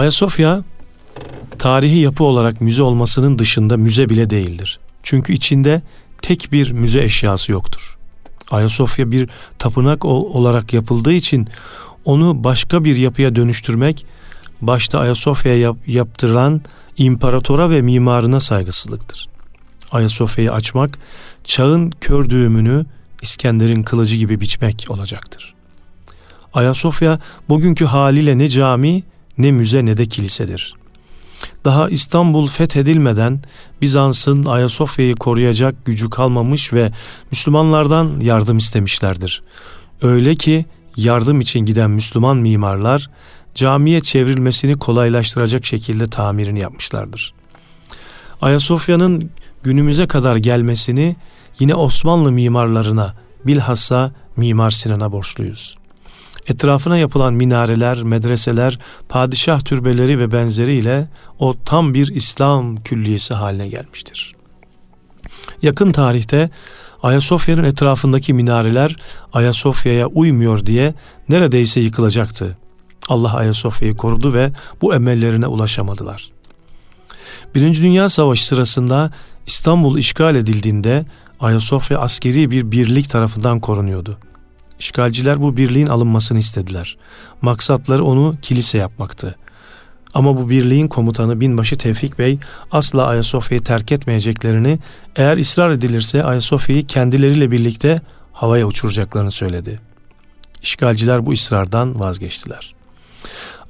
Ayasofya 0.06 0.64
tarihi 1.58 1.98
yapı 1.98 2.24
olarak 2.24 2.60
müze 2.60 2.82
olmasının 2.82 3.38
dışında 3.38 3.76
müze 3.76 4.08
bile 4.08 4.30
değildir. 4.30 4.80
Çünkü 5.02 5.32
içinde 5.32 5.82
tek 6.22 6.48
bir 6.52 6.70
müze 6.70 7.02
eşyası 7.02 7.52
yoktur. 7.52 7.98
Ayasofya 8.50 9.10
bir 9.10 9.28
tapınak 9.58 10.04
olarak 10.04 10.72
yapıldığı 10.72 11.12
için 11.12 11.48
onu 12.04 12.44
başka 12.44 12.84
bir 12.84 12.96
yapıya 12.96 13.36
dönüştürmek 13.36 14.06
başta 14.60 14.98
Ayasofya'ya 14.98 15.58
yap, 15.58 15.76
yaptırılan 15.86 16.60
imparatora 16.96 17.70
ve 17.70 17.82
mimarına 17.82 18.40
saygısızlıktır. 18.40 19.28
Ayasofya'yı 19.92 20.52
açmak 20.52 20.98
çağın 21.44 21.90
kör 22.00 22.30
düğümünü 22.30 22.84
İskender'in 23.22 23.82
kılıcı 23.82 24.16
gibi 24.16 24.40
biçmek 24.40 24.86
olacaktır. 24.88 25.54
Ayasofya 26.54 27.20
bugünkü 27.48 27.84
haliyle 27.84 28.38
ne 28.38 28.48
cami 28.48 29.02
ne 29.38 29.52
müze 29.52 29.84
ne 29.84 29.96
de 29.96 30.06
kilisedir. 30.06 30.74
Daha 31.64 31.88
İstanbul 31.88 32.46
fethedilmeden 32.46 33.40
Bizans'ın 33.82 34.44
Ayasofya'yı 34.44 35.14
koruyacak 35.14 35.84
gücü 35.84 36.10
kalmamış 36.10 36.72
ve 36.72 36.92
Müslümanlardan 37.30 38.20
yardım 38.20 38.58
istemişlerdir. 38.58 39.42
Öyle 40.02 40.34
ki 40.34 40.66
yardım 40.96 41.40
için 41.40 41.60
giden 41.60 41.90
Müslüman 41.90 42.36
mimarlar 42.36 43.10
camiye 43.54 44.00
çevrilmesini 44.00 44.78
kolaylaştıracak 44.78 45.64
şekilde 45.64 46.06
tamirini 46.06 46.60
yapmışlardır. 46.60 47.34
Ayasofya'nın 48.42 49.30
günümüze 49.62 50.06
kadar 50.06 50.36
gelmesini 50.36 51.16
yine 51.58 51.74
Osmanlı 51.74 52.32
mimarlarına 52.32 53.14
bilhassa 53.46 54.12
Mimar 54.36 54.70
Sinan'a 54.70 55.12
borçluyuz. 55.12 55.76
Etrafına 56.48 56.98
yapılan 56.98 57.34
minareler, 57.34 58.02
medreseler, 58.02 58.78
padişah 59.08 59.60
türbeleri 59.60 60.18
ve 60.18 60.32
benzeriyle 60.32 61.08
o 61.38 61.54
tam 61.64 61.94
bir 61.94 62.08
İslam 62.08 62.76
külliyesi 62.76 63.34
haline 63.34 63.68
gelmiştir. 63.68 64.32
Yakın 65.62 65.92
tarihte 65.92 66.50
Ayasofya'nın 67.02 67.64
etrafındaki 67.64 68.32
minareler 68.32 68.96
Ayasofya'ya 69.32 70.06
uymuyor 70.06 70.66
diye 70.66 70.94
neredeyse 71.28 71.80
yıkılacaktı. 71.80 72.56
Allah 73.08 73.34
Ayasofya'yı 73.34 73.96
korudu 73.96 74.34
ve 74.34 74.52
bu 74.82 74.94
emellerine 74.94 75.46
ulaşamadılar. 75.46 76.30
Birinci 77.54 77.82
Dünya 77.82 78.08
Savaşı 78.08 78.46
sırasında 78.46 79.10
İstanbul 79.46 79.98
işgal 79.98 80.36
edildiğinde 80.36 81.04
Ayasofya 81.40 81.98
askeri 81.98 82.50
bir 82.50 82.70
birlik 82.70 83.10
tarafından 83.10 83.60
korunuyordu. 83.60 84.18
İşgalciler 84.78 85.42
bu 85.42 85.56
birliğin 85.56 85.86
alınmasını 85.86 86.38
istediler. 86.38 86.96
Maksatları 87.42 88.04
onu 88.04 88.36
kilise 88.42 88.78
yapmaktı. 88.78 89.36
Ama 90.14 90.38
bu 90.38 90.50
birliğin 90.50 90.88
komutanı 90.88 91.40
binbaşı 91.40 91.78
Tevfik 91.78 92.18
Bey 92.18 92.38
asla 92.70 93.06
Ayasofya'yı 93.06 93.64
terk 93.64 93.92
etmeyeceklerini, 93.92 94.78
eğer 95.16 95.36
ısrar 95.36 95.70
edilirse 95.70 96.24
Ayasofya'yı 96.24 96.86
kendileriyle 96.86 97.50
birlikte 97.50 98.00
havaya 98.32 98.66
uçuracaklarını 98.66 99.30
söyledi. 99.30 99.80
İşgalciler 100.62 101.26
bu 101.26 101.32
ısrardan 101.32 102.00
vazgeçtiler. 102.00 102.74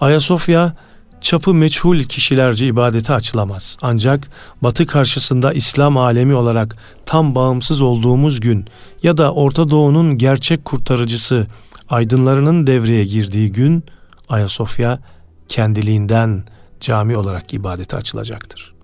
Ayasofya 0.00 0.76
çapı 1.20 1.54
meçhul 1.54 2.02
kişilerce 2.02 2.66
ibadete 2.66 3.14
açılamaz. 3.14 3.76
Ancak 3.82 4.30
batı 4.62 4.86
karşısında 4.86 5.52
İslam 5.52 5.96
alemi 5.96 6.34
olarak 6.34 6.76
tam 7.06 7.34
bağımsız 7.34 7.80
olduğumuz 7.80 8.40
gün 8.40 8.66
ya 9.02 9.16
da 9.16 9.32
Orta 9.32 9.70
Doğu'nun 9.70 10.18
gerçek 10.18 10.64
kurtarıcısı 10.64 11.46
aydınlarının 11.88 12.66
devreye 12.66 13.04
girdiği 13.04 13.52
gün 13.52 13.84
Ayasofya 14.28 14.98
kendiliğinden 15.48 16.44
cami 16.80 17.16
olarak 17.16 17.54
ibadete 17.54 17.96
açılacaktır. 17.96 18.74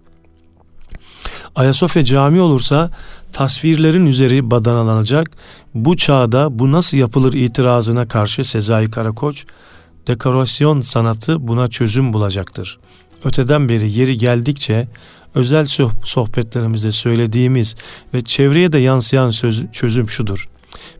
Ayasofya 1.54 2.04
cami 2.04 2.40
olursa 2.40 2.90
tasvirlerin 3.32 4.06
üzeri 4.06 4.50
badanalanacak. 4.50 5.30
Bu 5.74 5.96
çağda 5.96 6.58
bu 6.58 6.72
nasıl 6.72 6.96
yapılır 6.96 7.32
itirazına 7.32 8.08
karşı 8.08 8.44
Sezai 8.44 8.90
Karakoç 8.90 9.44
dekorasyon 10.06 10.80
sanatı 10.80 11.48
buna 11.48 11.68
çözüm 11.68 12.12
bulacaktır. 12.12 12.78
Öteden 13.24 13.68
beri 13.68 13.92
yeri 13.92 14.18
geldikçe 14.18 14.88
özel 15.34 15.66
sohbetlerimizde 16.04 16.92
söylediğimiz 16.92 17.76
ve 18.14 18.22
çevreye 18.22 18.72
de 18.72 18.78
yansıyan 18.78 19.30
söz, 19.30 19.72
çözüm 19.72 20.08
şudur. 20.08 20.48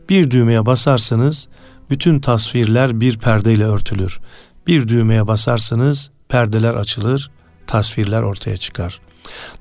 Bir 0.09 0.31
düğmeye 0.31 0.65
basarsanız 0.65 1.47
bütün 1.89 2.19
tasvirler 2.19 3.01
bir 3.01 3.17
perdeyle 3.17 3.65
örtülür. 3.65 4.19
Bir 4.67 4.87
düğmeye 4.87 5.27
basarsanız 5.27 6.11
perdeler 6.29 6.73
açılır, 6.73 7.31
tasvirler 7.67 8.21
ortaya 8.21 8.57
çıkar. 8.57 8.99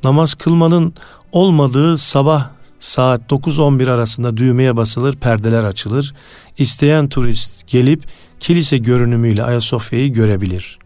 Namaz 0.05 0.35
kılmanın 0.35 0.95
olmadığı 1.33 1.99
sabah 1.99 2.49
saat 2.79 3.33
9-11 3.33 3.91
arasında 3.91 4.37
düğmeye 4.37 4.77
basılır, 4.77 5.17
perdeler 5.17 5.65
açılır. 5.65 6.15
İsteyen 6.59 7.09
turist 7.09 7.69
gelip 7.69 8.05
kilise 8.43 8.79
görünümüyle 8.79 9.45
Ayasofya'yı 9.45 10.13
görebilir. 10.13 10.79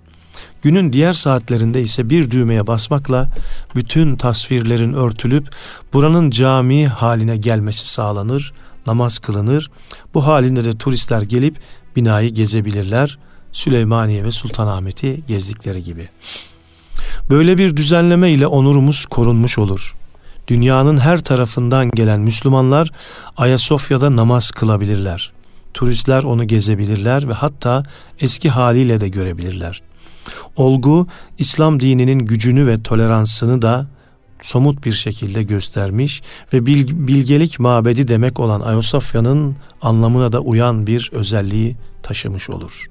Günün 0.62 0.92
diğer 0.92 1.12
saatlerinde 1.12 1.80
ise 1.80 2.10
bir 2.10 2.30
düğmeye 2.30 2.66
basmakla 2.66 3.32
bütün 3.74 4.16
tasvirlerin 4.16 4.92
örtülüp 4.92 5.48
buranın 5.92 6.30
cami 6.30 6.86
haline 6.86 7.36
gelmesi 7.36 7.88
sağlanır, 7.88 8.52
namaz 8.86 9.18
kılınır. 9.18 9.70
Bu 10.14 10.26
halinde 10.26 10.64
de 10.64 10.78
turistler 10.78 11.22
gelip 11.22 11.56
binayı 11.96 12.30
gezebilirler. 12.30 13.18
Süleymaniye 13.52 14.24
ve 14.24 14.30
Sultanahmet'i 14.30 15.20
gezdikleri 15.28 15.84
gibi. 15.84 16.08
Böyle 17.30 17.58
bir 17.58 17.76
düzenleme 17.76 18.30
ile 18.30 18.46
onurumuz 18.46 19.06
korunmuş 19.06 19.58
olur. 19.58 19.94
Dünyanın 20.48 20.98
her 20.98 21.18
tarafından 21.18 21.90
gelen 21.90 22.20
Müslümanlar 22.20 22.92
Ayasofya'da 23.36 24.16
namaz 24.16 24.50
kılabilirler. 24.50 25.35
Turistler 25.76 26.22
onu 26.22 26.44
gezebilirler 26.46 27.28
ve 27.28 27.32
hatta 27.32 27.82
eski 28.20 28.50
haliyle 28.50 29.00
de 29.00 29.08
görebilirler. 29.08 29.82
Olgu 30.56 31.06
İslam 31.38 31.80
dininin 31.80 32.18
gücünü 32.18 32.66
ve 32.66 32.82
toleransını 32.82 33.62
da 33.62 33.86
somut 34.42 34.84
bir 34.84 34.92
şekilde 34.92 35.42
göstermiş 35.42 36.22
ve 36.52 36.66
bilgelik 36.66 37.58
mabedi 37.58 38.08
demek 38.08 38.40
olan 38.40 38.60
Ayasofya'nın 38.60 39.56
anlamına 39.82 40.32
da 40.32 40.40
uyan 40.40 40.86
bir 40.86 41.10
özelliği 41.12 41.76
taşımış 42.02 42.50
olur. 42.50 42.86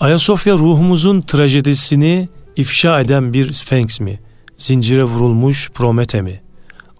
Ayasofya 0.00 0.54
ruhumuzun 0.54 1.20
trajedisini 1.20 2.28
ifşa 2.56 3.00
eden 3.00 3.32
bir 3.32 3.52
Sphinx 3.52 4.00
mi? 4.00 4.20
Zincire 4.58 5.04
vurulmuş 5.04 5.70
Promete 5.70 6.22
mi? 6.22 6.43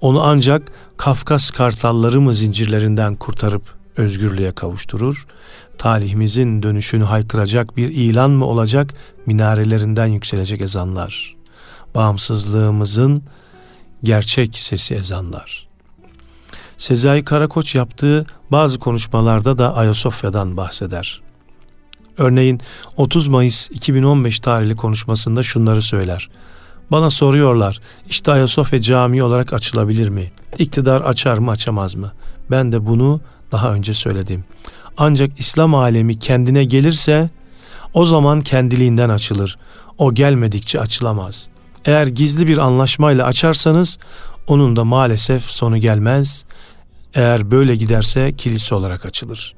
Onu 0.04 0.22
ancak 0.22 0.72
Kafkas 0.96 1.50
kartalları 1.50 2.20
mı 2.20 2.34
zincirlerinden 2.34 3.14
kurtarıp 3.14 3.62
özgürlüğe 3.96 4.52
kavuşturur? 4.52 5.26
Talihimizin 5.78 6.62
dönüşünü 6.62 7.04
haykıracak 7.04 7.76
bir 7.76 7.88
ilan 7.88 8.30
mı 8.30 8.44
olacak 8.44 8.94
minarelerinden 9.26 10.06
yükselecek 10.06 10.60
ezanlar? 10.60 11.36
Bağımsızlığımızın 11.94 13.22
gerçek 14.02 14.58
sesi 14.58 14.94
ezanlar. 14.94 15.68
Sezai 16.76 17.24
Karakoç 17.24 17.74
yaptığı 17.74 18.26
bazı 18.50 18.78
konuşmalarda 18.78 19.58
da 19.58 19.76
Ayasofya'dan 19.76 20.56
bahseder. 20.56 21.22
Örneğin 22.18 22.60
30 22.96 23.28
Mayıs 23.28 23.70
2015 23.70 24.40
tarihli 24.40 24.76
konuşmasında 24.76 25.42
şunları 25.42 25.82
söyler. 25.82 26.30
Bana 26.90 27.10
soruyorlar 27.10 27.80
işte 28.08 28.32
Ayasofya 28.32 28.80
Camii 28.80 29.22
olarak 29.22 29.52
açılabilir 29.52 30.08
mi? 30.08 30.32
İktidar 30.58 31.00
açar 31.00 31.38
mı 31.38 31.50
açamaz 31.50 31.94
mı? 31.94 32.12
Ben 32.50 32.72
de 32.72 32.86
bunu 32.86 33.20
daha 33.52 33.72
önce 33.72 33.94
söyledim. 33.94 34.44
Ancak 34.96 35.40
İslam 35.40 35.74
alemi 35.74 36.18
kendine 36.18 36.64
gelirse 36.64 37.30
o 37.94 38.04
zaman 38.04 38.40
kendiliğinden 38.40 39.08
açılır. 39.08 39.58
O 39.98 40.14
gelmedikçe 40.14 40.80
açılamaz. 40.80 41.48
Eğer 41.84 42.06
gizli 42.06 42.46
bir 42.46 42.58
anlaşmayla 42.58 43.26
açarsanız 43.26 43.98
onun 44.46 44.76
da 44.76 44.84
maalesef 44.84 45.42
sonu 45.42 45.78
gelmez. 45.78 46.44
Eğer 47.14 47.50
böyle 47.50 47.76
giderse 47.76 48.32
kilise 48.36 48.74
olarak 48.74 49.06
açılır. 49.06 49.54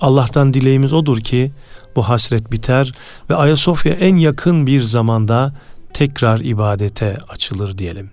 Allah'tan 0.00 0.54
dileğimiz 0.54 0.92
odur 0.92 1.20
ki 1.20 1.52
bu 1.96 2.08
hasret 2.08 2.52
biter 2.52 2.92
ve 3.30 3.36
Ayasofya 3.36 3.92
en 3.92 4.16
yakın 4.16 4.66
bir 4.66 4.82
zamanda 4.82 5.54
tekrar 5.94 6.38
ibadete 6.38 7.18
açılır 7.28 7.78
diyelim. 7.78 8.10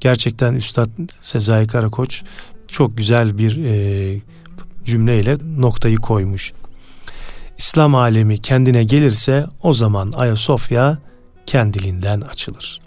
Gerçekten 0.00 0.54
Üstad 0.54 0.88
Sezai 1.20 1.66
Karakoç 1.66 2.22
çok 2.68 2.96
güzel 2.96 3.38
bir 3.38 3.64
e, 3.64 4.20
cümleyle 4.84 5.36
noktayı 5.58 5.96
koymuş. 5.96 6.52
İslam 7.58 7.94
alemi 7.94 8.38
kendine 8.38 8.84
gelirse 8.84 9.46
o 9.62 9.74
zaman 9.74 10.12
Ayasofya 10.12 10.98
kendiliğinden 11.46 12.20
açılır. 12.20 12.80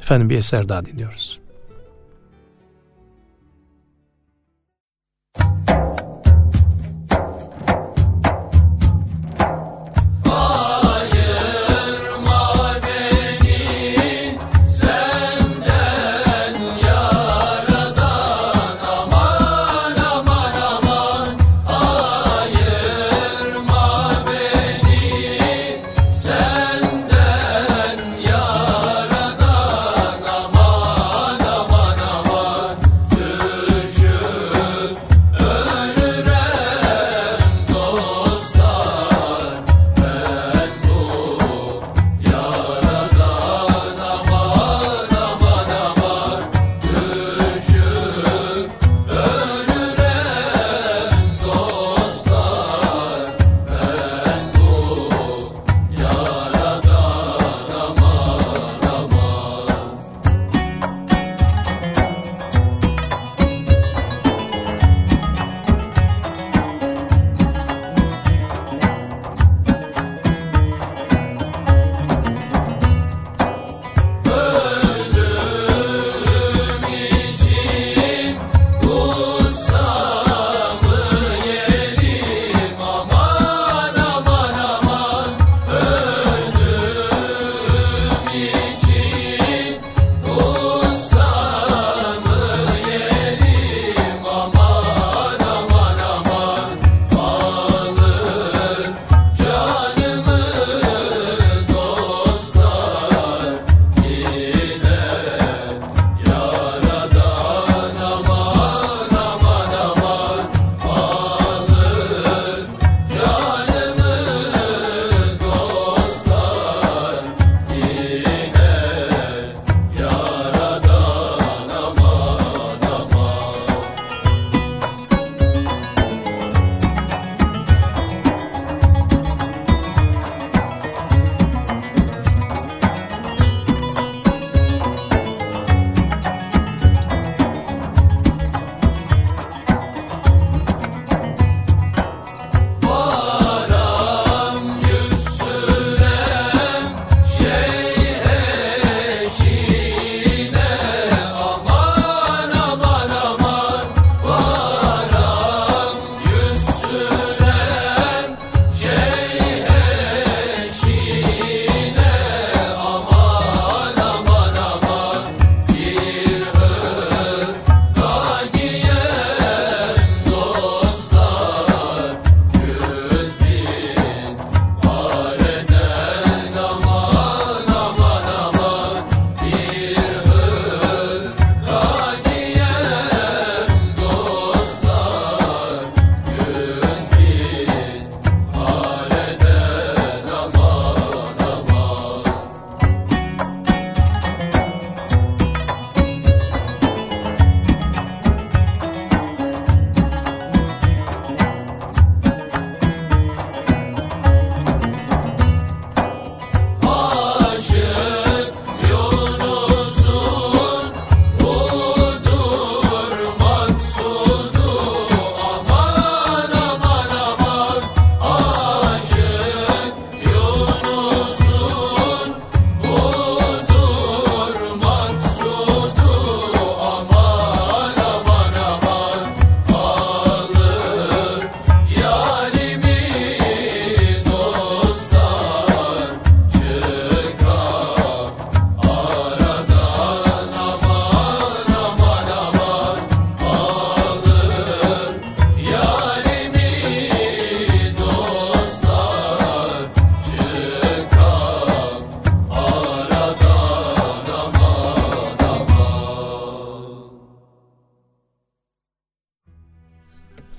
Efendim 0.00 0.30
bir 0.30 0.38
eser 0.38 0.68
daha 0.68 0.86
dinliyoruz. 0.86 1.39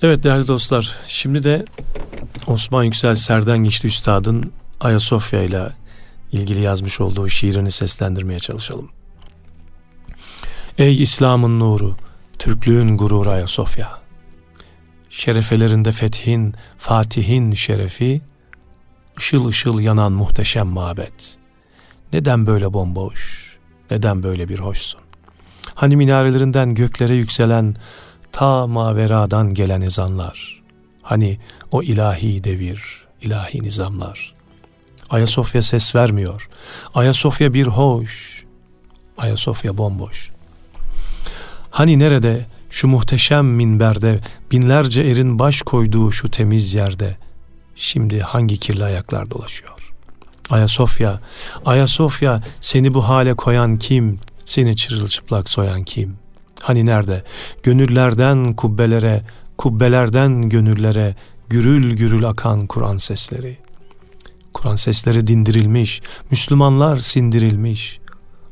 Evet 0.02 0.22
değerli 0.22 0.48
dostlar, 0.48 0.98
şimdi 1.06 1.44
de 1.44 1.64
Osman 2.46 2.84
Yüksel 2.84 3.14
Serden 3.14 3.58
Geçti 3.58 3.86
Üstad'ın 3.86 4.52
Ayasofya 4.80 5.42
ile 5.42 5.68
ilgili 6.32 6.60
yazmış 6.60 7.00
olduğu 7.00 7.28
şiirini 7.28 7.70
seslendirmeye 7.70 8.38
çalışalım. 8.38 8.90
Ey 10.78 11.02
İslam'ın 11.02 11.60
nuru, 11.60 11.96
Türklüğün 12.38 12.96
gururu 12.96 13.30
Ayasofya. 13.30 13.90
Şerefelerinde 15.10 15.92
fethin, 15.92 16.54
fatihin 16.78 17.52
şerefi, 17.52 18.20
ışıl 19.18 19.48
ışıl 19.48 19.80
yanan 19.80 20.12
muhteşem 20.12 20.66
mabet. 20.66 21.36
Neden 22.12 22.46
böyle 22.46 22.72
bomboş, 22.72 23.52
neden 23.90 24.22
böyle 24.22 24.48
bir 24.48 24.58
hoşsun? 24.58 25.00
Hani 25.74 25.96
minarelerinden 25.96 26.74
göklere 26.74 27.14
yükselen 27.14 27.74
ta 28.32 28.66
maveradan 28.66 29.54
gelen 29.54 29.80
ezanlar. 29.80 30.62
Hani 31.02 31.38
o 31.70 31.82
ilahi 31.82 32.44
devir, 32.44 33.04
ilahi 33.20 33.62
nizamlar. 33.62 34.34
Ayasofya 35.10 35.62
ses 35.62 35.94
vermiyor. 35.94 36.48
Ayasofya 36.94 37.54
bir 37.54 37.66
hoş. 37.66 38.44
Ayasofya 39.18 39.78
bomboş. 39.78 40.30
Hani 41.70 41.98
nerede 41.98 42.46
şu 42.70 42.88
muhteşem 42.88 43.46
minberde 43.46 44.20
binlerce 44.50 45.02
erin 45.02 45.38
baş 45.38 45.62
koyduğu 45.62 46.12
şu 46.12 46.30
temiz 46.30 46.74
yerde 46.74 47.16
şimdi 47.76 48.20
hangi 48.20 48.58
kirli 48.58 48.84
ayaklar 48.84 49.30
dolaşıyor? 49.30 49.92
Ayasofya, 50.50 51.20
Ayasofya 51.64 52.42
seni 52.60 52.94
bu 52.94 53.08
hale 53.08 53.34
koyan 53.34 53.78
kim? 53.78 54.20
Seni 54.46 54.76
çırılçıplak 54.76 55.48
soyan 55.48 55.84
kim? 55.84 56.21
Hani 56.62 56.86
nerede? 56.86 57.24
Gönüllerden 57.62 58.54
kubbelere, 58.54 59.22
kubbelerden 59.58 60.48
gönüllere 60.48 61.14
gürül 61.48 61.96
gürül 61.96 62.28
akan 62.28 62.66
Kur'an 62.66 62.96
sesleri. 62.96 63.58
Kur'an 64.54 64.76
sesleri 64.76 65.26
dindirilmiş, 65.26 66.02
Müslümanlar 66.30 66.98
sindirilmiş. 66.98 68.00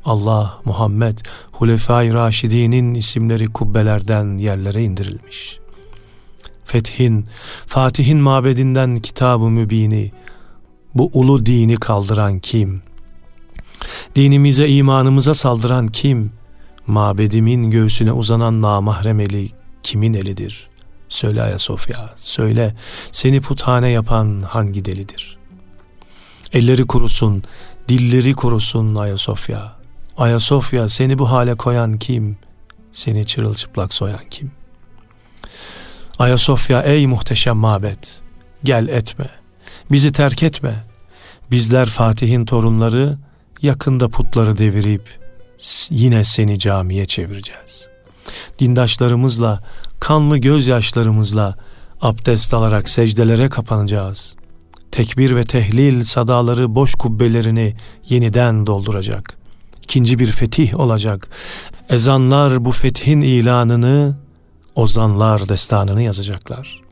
Allah, 0.05 0.61
Muhammed, 0.65 1.19
Hulefai 1.53 2.13
Raşidi'nin 2.13 2.95
isimleri 2.95 3.47
kubbelerden 3.47 4.39
yerlere 4.39 4.83
indirilmiş. 4.83 5.59
Fethin, 6.65 7.27
Fatih'in 7.67 8.19
mabedinden 8.19 8.97
kitab-ı 8.97 9.51
mübini, 9.51 10.13
bu 10.95 11.11
ulu 11.15 11.47
dini 11.47 11.77
kaldıran 11.77 12.39
kim? 12.39 12.83
Dinimize, 14.17 14.69
imanımıza 14.69 15.35
saldıran 15.35 15.89
kim? 15.89 16.40
Mabedimin 16.91 17.71
göğsüne 17.71 18.13
uzanan 18.13 18.63
namahrem 18.63 19.21
eli 19.21 19.51
kimin 19.83 20.15
elidir? 20.15 20.69
Söyle 21.09 21.43
Ayasofya, 21.43 22.15
söyle 22.17 22.75
seni 23.13 23.41
puthane 23.41 23.89
yapan 23.89 24.43
hangi 24.49 24.85
delidir? 24.85 25.39
Elleri 26.53 26.87
kurusun, 26.87 27.43
dilleri 27.89 28.35
kurusun 28.35 28.95
Ayasofya. 28.95 29.77
Ayasofya 30.19 30.89
seni 30.89 31.19
bu 31.19 31.31
hale 31.31 31.55
koyan 31.55 31.99
kim? 31.99 32.37
Seni 32.93 33.27
çırılçıplak 33.27 33.95
soyan 33.95 34.21
kim? 34.31 34.51
Ayasofya 36.19 36.83
ey 36.83 37.07
muhteşem 37.07 37.57
mabet, 37.57 38.21
gel 38.65 38.89
etme, 38.89 39.31
bizi 39.91 40.13
terk 40.13 40.43
etme. 40.43 40.85
Bizler 41.51 41.87
Fatih'in 41.87 42.45
torunları 42.45 43.19
yakında 43.63 44.09
putları 44.09 44.59
devirip 44.59 45.20
yine 45.91 46.25
seni 46.25 46.59
camiye 46.59 47.07
çevireceğiz. 47.07 47.89
Dindaşlarımızla, 48.59 49.61
kanlı 50.01 50.39
gözyaşlarımızla 50.39 51.57
abdest 52.01 52.55
alarak 52.55 52.89
secdelere 52.89 53.49
kapanacağız. 53.49 54.35
Tekbir 54.91 55.37
ve 55.37 55.45
tehlil 55.45 56.05
sadaları 56.05 56.75
boş 56.75 56.95
kubbelerini 56.95 57.75
yeniden 58.09 58.67
dolduracak. 58.67 59.39
İkinci 59.83 60.19
bir 60.19 60.33
fetih 60.33 60.81
olacak. 60.81 61.29
Ezanlar 61.89 62.65
bu 62.65 62.73
fethin 62.73 63.21
ilanını, 63.21 64.17
ozanlar 64.75 65.49
destanını 65.49 66.03
yazacaklar. 66.03 66.90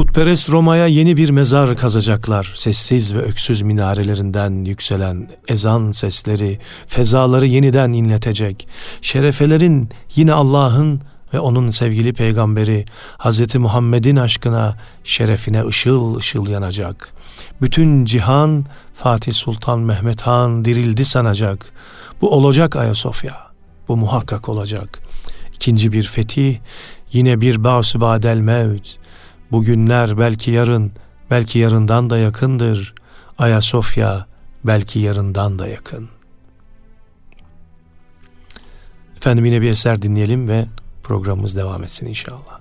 Putperest 0.00 0.50
Roma'ya 0.50 0.86
yeni 0.86 1.16
bir 1.16 1.30
mezar 1.30 1.76
kazacaklar. 1.76 2.52
Sessiz 2.56 3.14
ve 3.14 3.22
öksüz 3.22 3.62
minarelerinden 3.62 4.64
yükselen 4.64 5.28
ezan 5.48 5.90
sesleri 5.90 6.58
fezaları 6.86 7.46
yeniden 7.46 7.92
inletecek. 7.92 8.68
Şerefelerin 9.02 9.88
yine 10.16 10.32
Allah'ın 10.32 11.00
ve 11.34 11.40
onun 11.40 11.70
sevgili 11.70 12.12
peygamberi 12.12 12.84
Hz. 13.18 13.54
Muhammed'in 13.54 14.16
aşkına, 14.16 14.76
şerefine 15.04 15.66
ışıl 15.66 16.16
ışıl 16.16 16.48
yanacak. 16.48 17.12
Bütün 17.62 18.04
cihan 18.04 18.64
Fatih 18.94 19.32
Sultan 19.32 19.78
Mehmet 19.78 20.22
Han 20.22 20.64
dirildi 20.64 21.04
sanacak. 21.04 21.72
Bu 22.20 22.30
olacak 22.30 22.76
Ayasofya. 22.76 23.36
Bu 23.88 23.96
muhakkak 23.96 24.48
olacak. 24.48 24.98
İkinci 25.54 25.92
bir 25.92 26.02
fetih, 26.02 26.58
yine 27.12 27.40
bir 27.40 27.64
basübadel 27.64 28.38
mevt 28.38 28.99
Bugünler 29.52 30.18
belki 30.18 30.50
yarın, 30.50 30.92
belki 31.30 31.58
yarından 31.58 32.10
da 32.10 32.18
yakındır. 32.18 32.94
Ayasofya 33.38 34.26
belki 34.64 34.98
yarından 34.98 35.58
da 35.58 35.66
yakın. 35.68 36.08
Efendim 39.16 39.44
yine 39.44 39.60
bir 39.60 39.70
eser 39.70 40.02
dinleyelim 40.02 40.48
ve 40.48 40.66
programımız 41.02 41.56
devam 41.56 41.84
etsin 41.84 42.06
inşallah. 42.06 42.60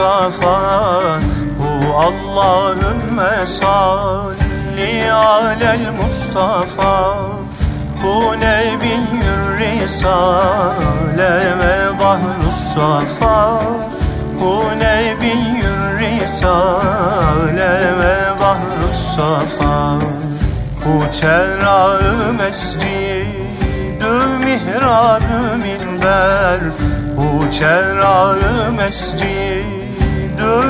Mustafa 0.00 1.20
Hu 1.60 1.70
Allahümme 1.94 3.46
salli 3.46 5.12
alel 5.12 5.92
Mustafa. 6.02 7.16
Hu 8.02 8.40
nebiyyür 8.40 9.58
risale 9.58 11.34
ve 11.60 11.98
bahrus 12.00 12.74
safa. 12.74 13.62
Hu 14.40 14.62
nebiyyür 14.78 15.98
risale 15.98 17.72
ve 18.00 18.40
bahrus 18.40 19.16
safa. 19.16 19.98
Hu 20.84 21.12
çerra 21.12 22.00
mescidü 22.38 24.14
mihrabü 24.44 25.56
minber. 25.62 26.60
Bu 27.16 27.50
mescidü 28.76 29.79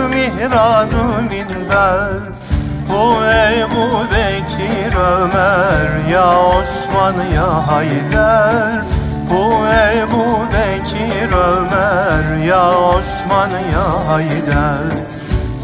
mihrabı 0.08 1.22
minber 1.22 2.40
Bu 2.88 3.24
Ebu 3.24 4.06
Bekir 4.12 4.94
Ömer 4.96 6.08
ya 6.10 6.38
Osman 6.38 7.14
ya 7.34 7.68
Hayder. 7.68 8.82
Bu 9.30 9.66
Ebu 9.96 10.24
Bekir 10.52 11.32
Ömer 11.32 12.44
ya 12.44 12.70
Osman 12.78 13.50
ya 13.50 14.08
Hayder. 14.08 14.90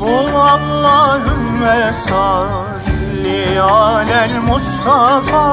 Bu 0.00 0.38
Allahümme 0.38 1.92
salli 1.92 3.60
alel 3.60 4.40
Mustafa. 4.48 5.46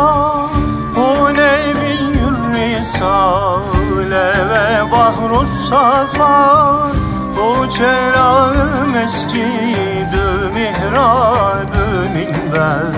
Bu 0.95 1.33
Nebiyyül 1.33 2.13
Risale 2.53 4.49
ve 4.49 4.91
bahru 4.91 5.45
safa 5.69 7.02
Bu 7.43 7.69
çelağı 7.69 8.85
mescidü 8.93 10.49
mihrabü 10.53 12.09
minber 12.13 12.93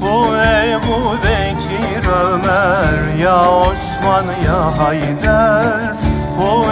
Bu 0.00 0.36
Ebu 0.36 1.16
Bekir 1.24 2.08
Ömer 2.08 3.18
Ya 3.18 3.50
Osman 3.50 4.24
ya 4.46 4.78
Hayder 4.78 5.92
Bu 6.38 6.64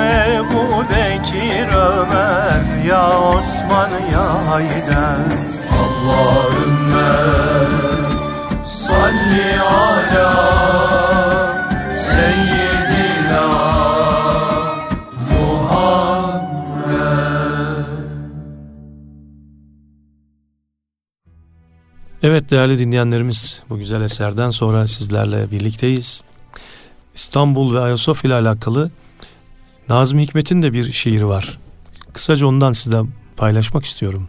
Ömer 1.74 2.84
Ya 2.86 3.08
Osman 3.08 3.90
ya 4.12 4.50
Haydar. 4.50 5.30
Allahümme 5.80 7.12
salli 8.66 9.60
ala 9.60 10.32
seyyidina 12.10 12.49
Evet 22.22 22.50
değerli 22.50 22.78
dinleyenlerimiz 22.78 23.62
bu 23.68 23.78
güzel 23.78 24.02
eserden 24.02 24.50
sonra 24.50 24.86
sizlerle 24.86 25.50
birlikteyiz. 25.50 26.22
İstanbul 27.14 27.74
ve 27.74 27.80
Ayasofya 27.80 28.28
ile 28.28 28.34
alakalı 28.34 28.90
Nazım 29.88 30.18
Hikmet'in 30.18 30.62
de 30.62 30.72
bir 30.72 30.92
şiiri 30.92 31.28
var. 31.28 31.58
Kısaca 32.12 32.46
ondan 32.46 32.72
size 32.72 33.00
paylaşmak 33.36 33.84
istiyorum. 33.84 34.28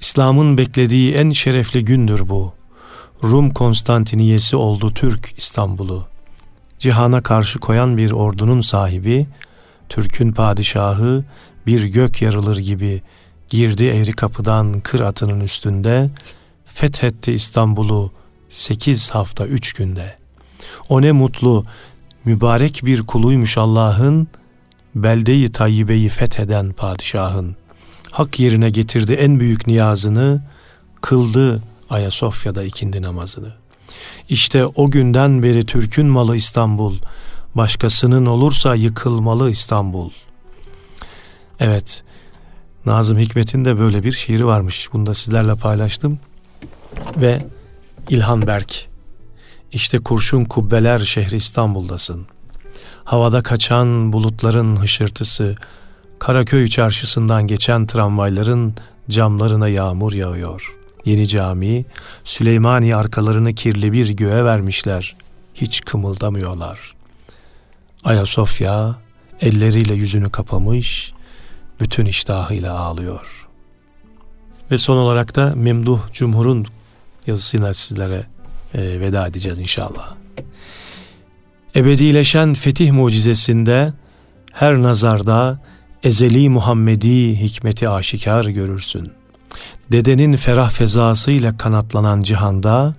İslam'ın 0.00 0.58
beklediği 0.58 1.14
en 1.14 1.30
şerefli 1.30 1.84
gündür 1.84 2.28
bu. 2.28 2.52
Rum 3.22 3.50
Konstantiniyesi 3.50 4.56
oldu 4.56 4.94
Türk 4.94 5.34
İstanbul'u. 5.36 6.06
Cihana 6.78 7.22
karşı 7.22 7.58
koyan 7.58 7.96
bir 7.96 8.10
ordunun 8.10 8.60
sahibi, 8.60 9.26
Türk'ün 9.88 10.32
padişahı 10.32 11.24
bir 11.66 11.84
gök 11.84 12.22
yarılır 12.22 12.56
gibi 12.56 13.02
girdi 13.48 13.84
eğri 13.84 14.12
kapıdan 14.12 14.80
kır 14.80 15.00
atının 15.00 15.40
üstünde, 15.40 16.10
fethetti 16.76 17.32
İstanbul'u 17.32 18.10
sekiz 18.48 19.10
hafta 19.10 19.46
üç 19.46 19.72
günde. 19.72 20.16
O 20.88 21.02
ne 21.02 21.12
mutlu, 21.12 21.64
mübarek 22.24 22.80
bir 22.84 23.02
kuluymuş 23.02 23.58
Allah'ın, 23.58 24.28
beldeyi 24.94 25.52
tayyibeyi 25.52 26.08
fetheden 26.08 26.72
padişahın. 26.72 27.56
Hak 28.10 28.40
yerine 28.40 28.70
getirdi 28.70 29.12
en 29.12 29.40
büyük 29.40 29.66
niyazını, 29.66 30.42
kıldı 31.00 31.62
Ayasofya'da 31.90 32.64
ikindi 32.64 33.02
namazını. 33.02 33.52
İşte 34.28 34.66
o 34.66 34.90
günden 34.90 35.42
beri 35.42 35.66
Türk'ün 35.66 36.06
malı 36.06 36.36
İstanbul, 36.36 36.94
başkasının 37.54 38.26
olursa 38.26 38.74
yıkılmalı 38.74 39.50
İstanbul. 39.50 40.10
Evet, 41.60 42.04
Nazım 42.86 43.18
Hikmet'in 43.18 43.64
de 43.64 43.78
böyle 43.78 44.02
bir 44.02 44.12
şiiri 44.12 44.46
varmış. 44.46 44.88
Bunu 44.92 45.06
da 45.06 45.14
sizlerle 45.14 45.54
paylaştım. 45.54 46.18
Ve 47.16 47.46
İlhan 48.08 48.46
Berk, 48.46 48.88
işte 49.72 49.98
kurşun 49.98 50.44
kubbeler 50.44 50.98
şehri 50.98 51.36
İstanbul'dasın. 51.36 52.26
Havada 53.04 53.42
kaçan 53.42 54.12
bulutların 54.12 54.76
hışırtısı, 54.76 55.56
Karaköy 56.18 56.68
çarşısından 56.68 57.46
geçen 57.46 57.86
tramvayların 57.86 58.74
camlarına 59.10 59.68
yağmur 59.68 60.12
yağıyor. 60.12 60.74
Yeni 61.04 61.28
cami, 61.28 61.84
Süleymaniye 62.24 62.96
arkalarını 62.96 63.54
kirli 63.54 63.92
bir 63.92 64.08
göğe 64.08 64.44
vermişler. 64.44 65.16
Hiç 65.54 65.80
kımıldamıyorlar. 65.80 66.94
Ayasofya 68.04 68.96
elleriyle 69.40 69.94
yüzünü 69.94 70.30
kapamış, 70.30 71.12
bütün 71.80 72.06
iştahıyla 72.06 72.78
ağlıyor. 72.78 73.46
Ve 74.70 74.78
son 74.78 74.96
olarak 74.96 75.36
da 75.36 75.52
Memduh 75.56 76.00
Cumhur'un 76.12 76.66
yazısıyla 77.26 77.74
sizlere 77.74 78.26
e, 78.74 79.00
veda 79.00 79.26
edeceğiz 79.26 79.58
inşallah. 79.58 80.14
Ebedileşen 81.76 82.54
fetih 82.54 82.92
mucizesinde 82.92 83.92
her 84.52 84.82
nazarda 84.82 85.60
ezeli 86.02 86.48
Muhammedi 86.48 87.40
hikmeti 87.40 87.88
aşikar 87.88 88.44
görürsün. 88.44 89.12
Dedenin 89.92 90.36
ferah 90.36 90.70
fezasıyla 90.70 91.56
kanatlanan 91.56 92.20
cihanda 92.20 92.94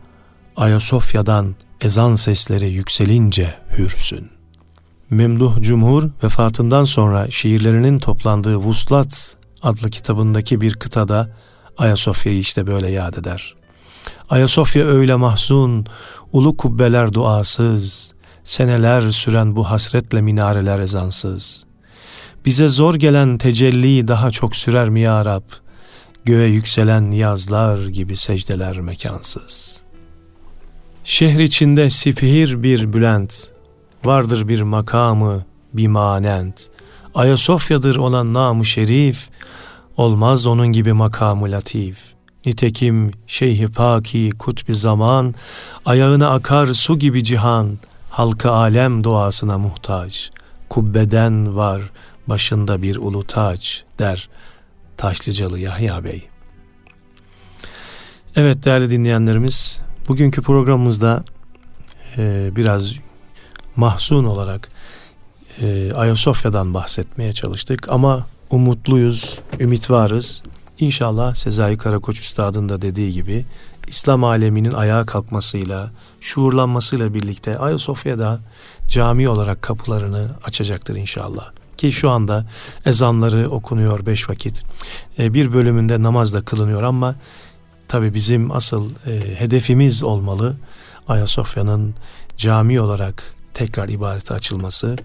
Ayasofya'dan 0.58 1.56
ezan 1.82 2.16
sesleri 2.16 2.70
yükselince 2.70 3.54
hürsün. 3.78 4.30
Memduh 5.10 5.62
Cumhur 5.62 6.10
vefatından 6.24 6.86
sonra 6.86 7.32
şiirlerinin 7.32 8.00
toplandığı 8.00 8.56
Vuslat 8.56 9.36
adlı 9.62 9.90
kitabındaki 9.90 10.62
bir 10.62 10.74
kıtada 10.74 11.30
Ayasofya'yı 11.78 12.40
işte 12.40 12.68
böyle 12.68 12.92
yad 12.92 13.14
eder. 13.14 13.57
Ayasofya 14.30 14.86
öyle 14.86 15.16
mahzun, 15.16 15.86
ulu 16.34 16.58
kubbeler 16.58 17.14
duasız, 17.14 18.14
seneler 18.44 19.12
süren 19.12 19.56
bu 19.56 19.70
hasretle 19.70 20.22
minareler 20.22 20.80
ezansız. 20.80 21.66
Bize 22.46 22.68
zor 22.68 22.96
gelen 22.96 23.38
tecelli 23.38 24.08
daha 24.08 24.32
çok 24.32 24.56
sürer 24.56 24.90
mi 24.90 25.02
ya 25.02 25.26
Rab? 25.26 25.44
Göğe 26.26 26.48
yükselen 26.48 27.12
niyazlar 27.12 27.88
gibi 27.88 28.16
secdeler 28.16 28.80
mekansız. 28.80 29.82
Şehir 31.04 31.40
içinde 31.40 31.90
sipihir 31.90 32.64
bir 32.64 32.94
bülent, 32.94 33.52
vardır 34.06 34.48
bir 34.48 34.62
makamı, 34.62 35.46
bir 35.74 35.88
manent. 35.88 36.68
Ayasofya'dır 37.16 37.96
olan 37.96 38.34
namı 38.34 38.66
şerif, 38.66 39.30
olmaz 39.98 40.46
onun 40.46 40.68
gibi 40.68 40.94
makamı 40.94 41.52
latif.'' 41.52 42.17
Nitekim 42.48 43.12
Şeyh-i 43.28 43.68
Paki 43.68 44.30
kutbi 44.40 44.76
zaman, 44.76 45.36
ayağına 45.86 46.30
akar 46.30 46.74
su 46.74 47.00
gibi 47.00 47.24
cihan, 47.24 47.78
halkı 48.10 48.52
alem 48.52 49.04
doğasına 49.04 49.58
muhtaç. 49.58 50.32
Kubbeden 50.70 51.56
var 51.56 51.82
başında 52.28 52.82
bir 52.82 52.96
ulu 52.96 53.24
taç 53.24 53.84
der 54.00 54.30
Taşlıcalı 54.98 55.60
Yahya 55.60 56.04
Bey. 56.04 56.28
Evet 58.36 58.66
değerli 58.66 58.90
dinleyenlerimiz, 58.90 59.82
bugünkü 60.08 60.42
programımızda 60.42 61.24
e, 62.18 62.52
biraz 62.56 62.94
mahzun 63.76 64.26
olarak 64.26 64.70
e, 65.62 65.92
Ayasofya'dan 65.96 66.74
bahsetmeye 66.74 67.34
çalıştık 67.34 67.90
ama 67.90 68.26
umutluyuz, 68.50 69.40
ümit 69.60 69.90
varız. 69.90 70.44
İnşallah 70.80 71.36
Sezai 71.36 71.78
Karakoç 71.78 72.20
Üstad'ın 72.20 72.70
da 72.70 72.82
dediği 72.82 73.14
gibi 73.14 73.46
İslam 73.88 74.24
aleminin 74.24 74.72
ayağa 74.72 75.06
kalkmasıyla, 75.06 75.92
şuurlanmasıyla 76.22 77.14
birlikte 77.14 77.58
Ayasofya'da 77.58 78.40
cami 78.88 79.30
olarak 79.30 79.62
kapılarını 79.62 80.30
açacaktır 80.44 80.96
inşallah. 80.96 81.52
Ki 81.78 81.92
şu 81.92 82.10
anda 82.10 82.46
ezanları 82.86 83.50
okunuyor 83.50 84.06
beş 84.06 84.30
vakit. 84.30 84.64
E, 85.20 85.34
bir 85.34 85.54
bölümünde 85.54 86.04
namaz 86.04 86.34
da 86.34 86.42
kılınıyor 86.42 86.84
ama 86.84 87.16
tabi 87.88 88.14
bizim 88.14 88.52
asıl 88.52 88.90
e, 89.08 89.40
hedefimiz 89.40 90.04
olmalı 90.04 90.56
Ayasofya'nın 91.08 91.96
cami 92.38 92.82
olarak 92.82 93.36
tekrar 93.54 93.90
ibadete 93.90 94.34
açılması. 94.34 94.98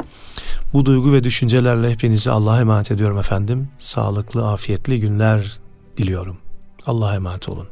Bu 0.72 0.84
duygu 0.84 1.12
ve 1.12 1.24
düşüncelerle 1.24 1.90
hepinizi 1.90 2.30
Allah'a 2.30 2.60
emanet 2.60 2.90
ediyorum 2.90 3.18
efendim. 3.18 3.68
Sağlıklı, 3.78 4.48
afiyetli 4.48 5.00
günler 5.00 5.61
diliyorum. 5.97 6.36
Allah'a 6.86 7.14
emanet 7.14 7.49
olun. 7.49 7.68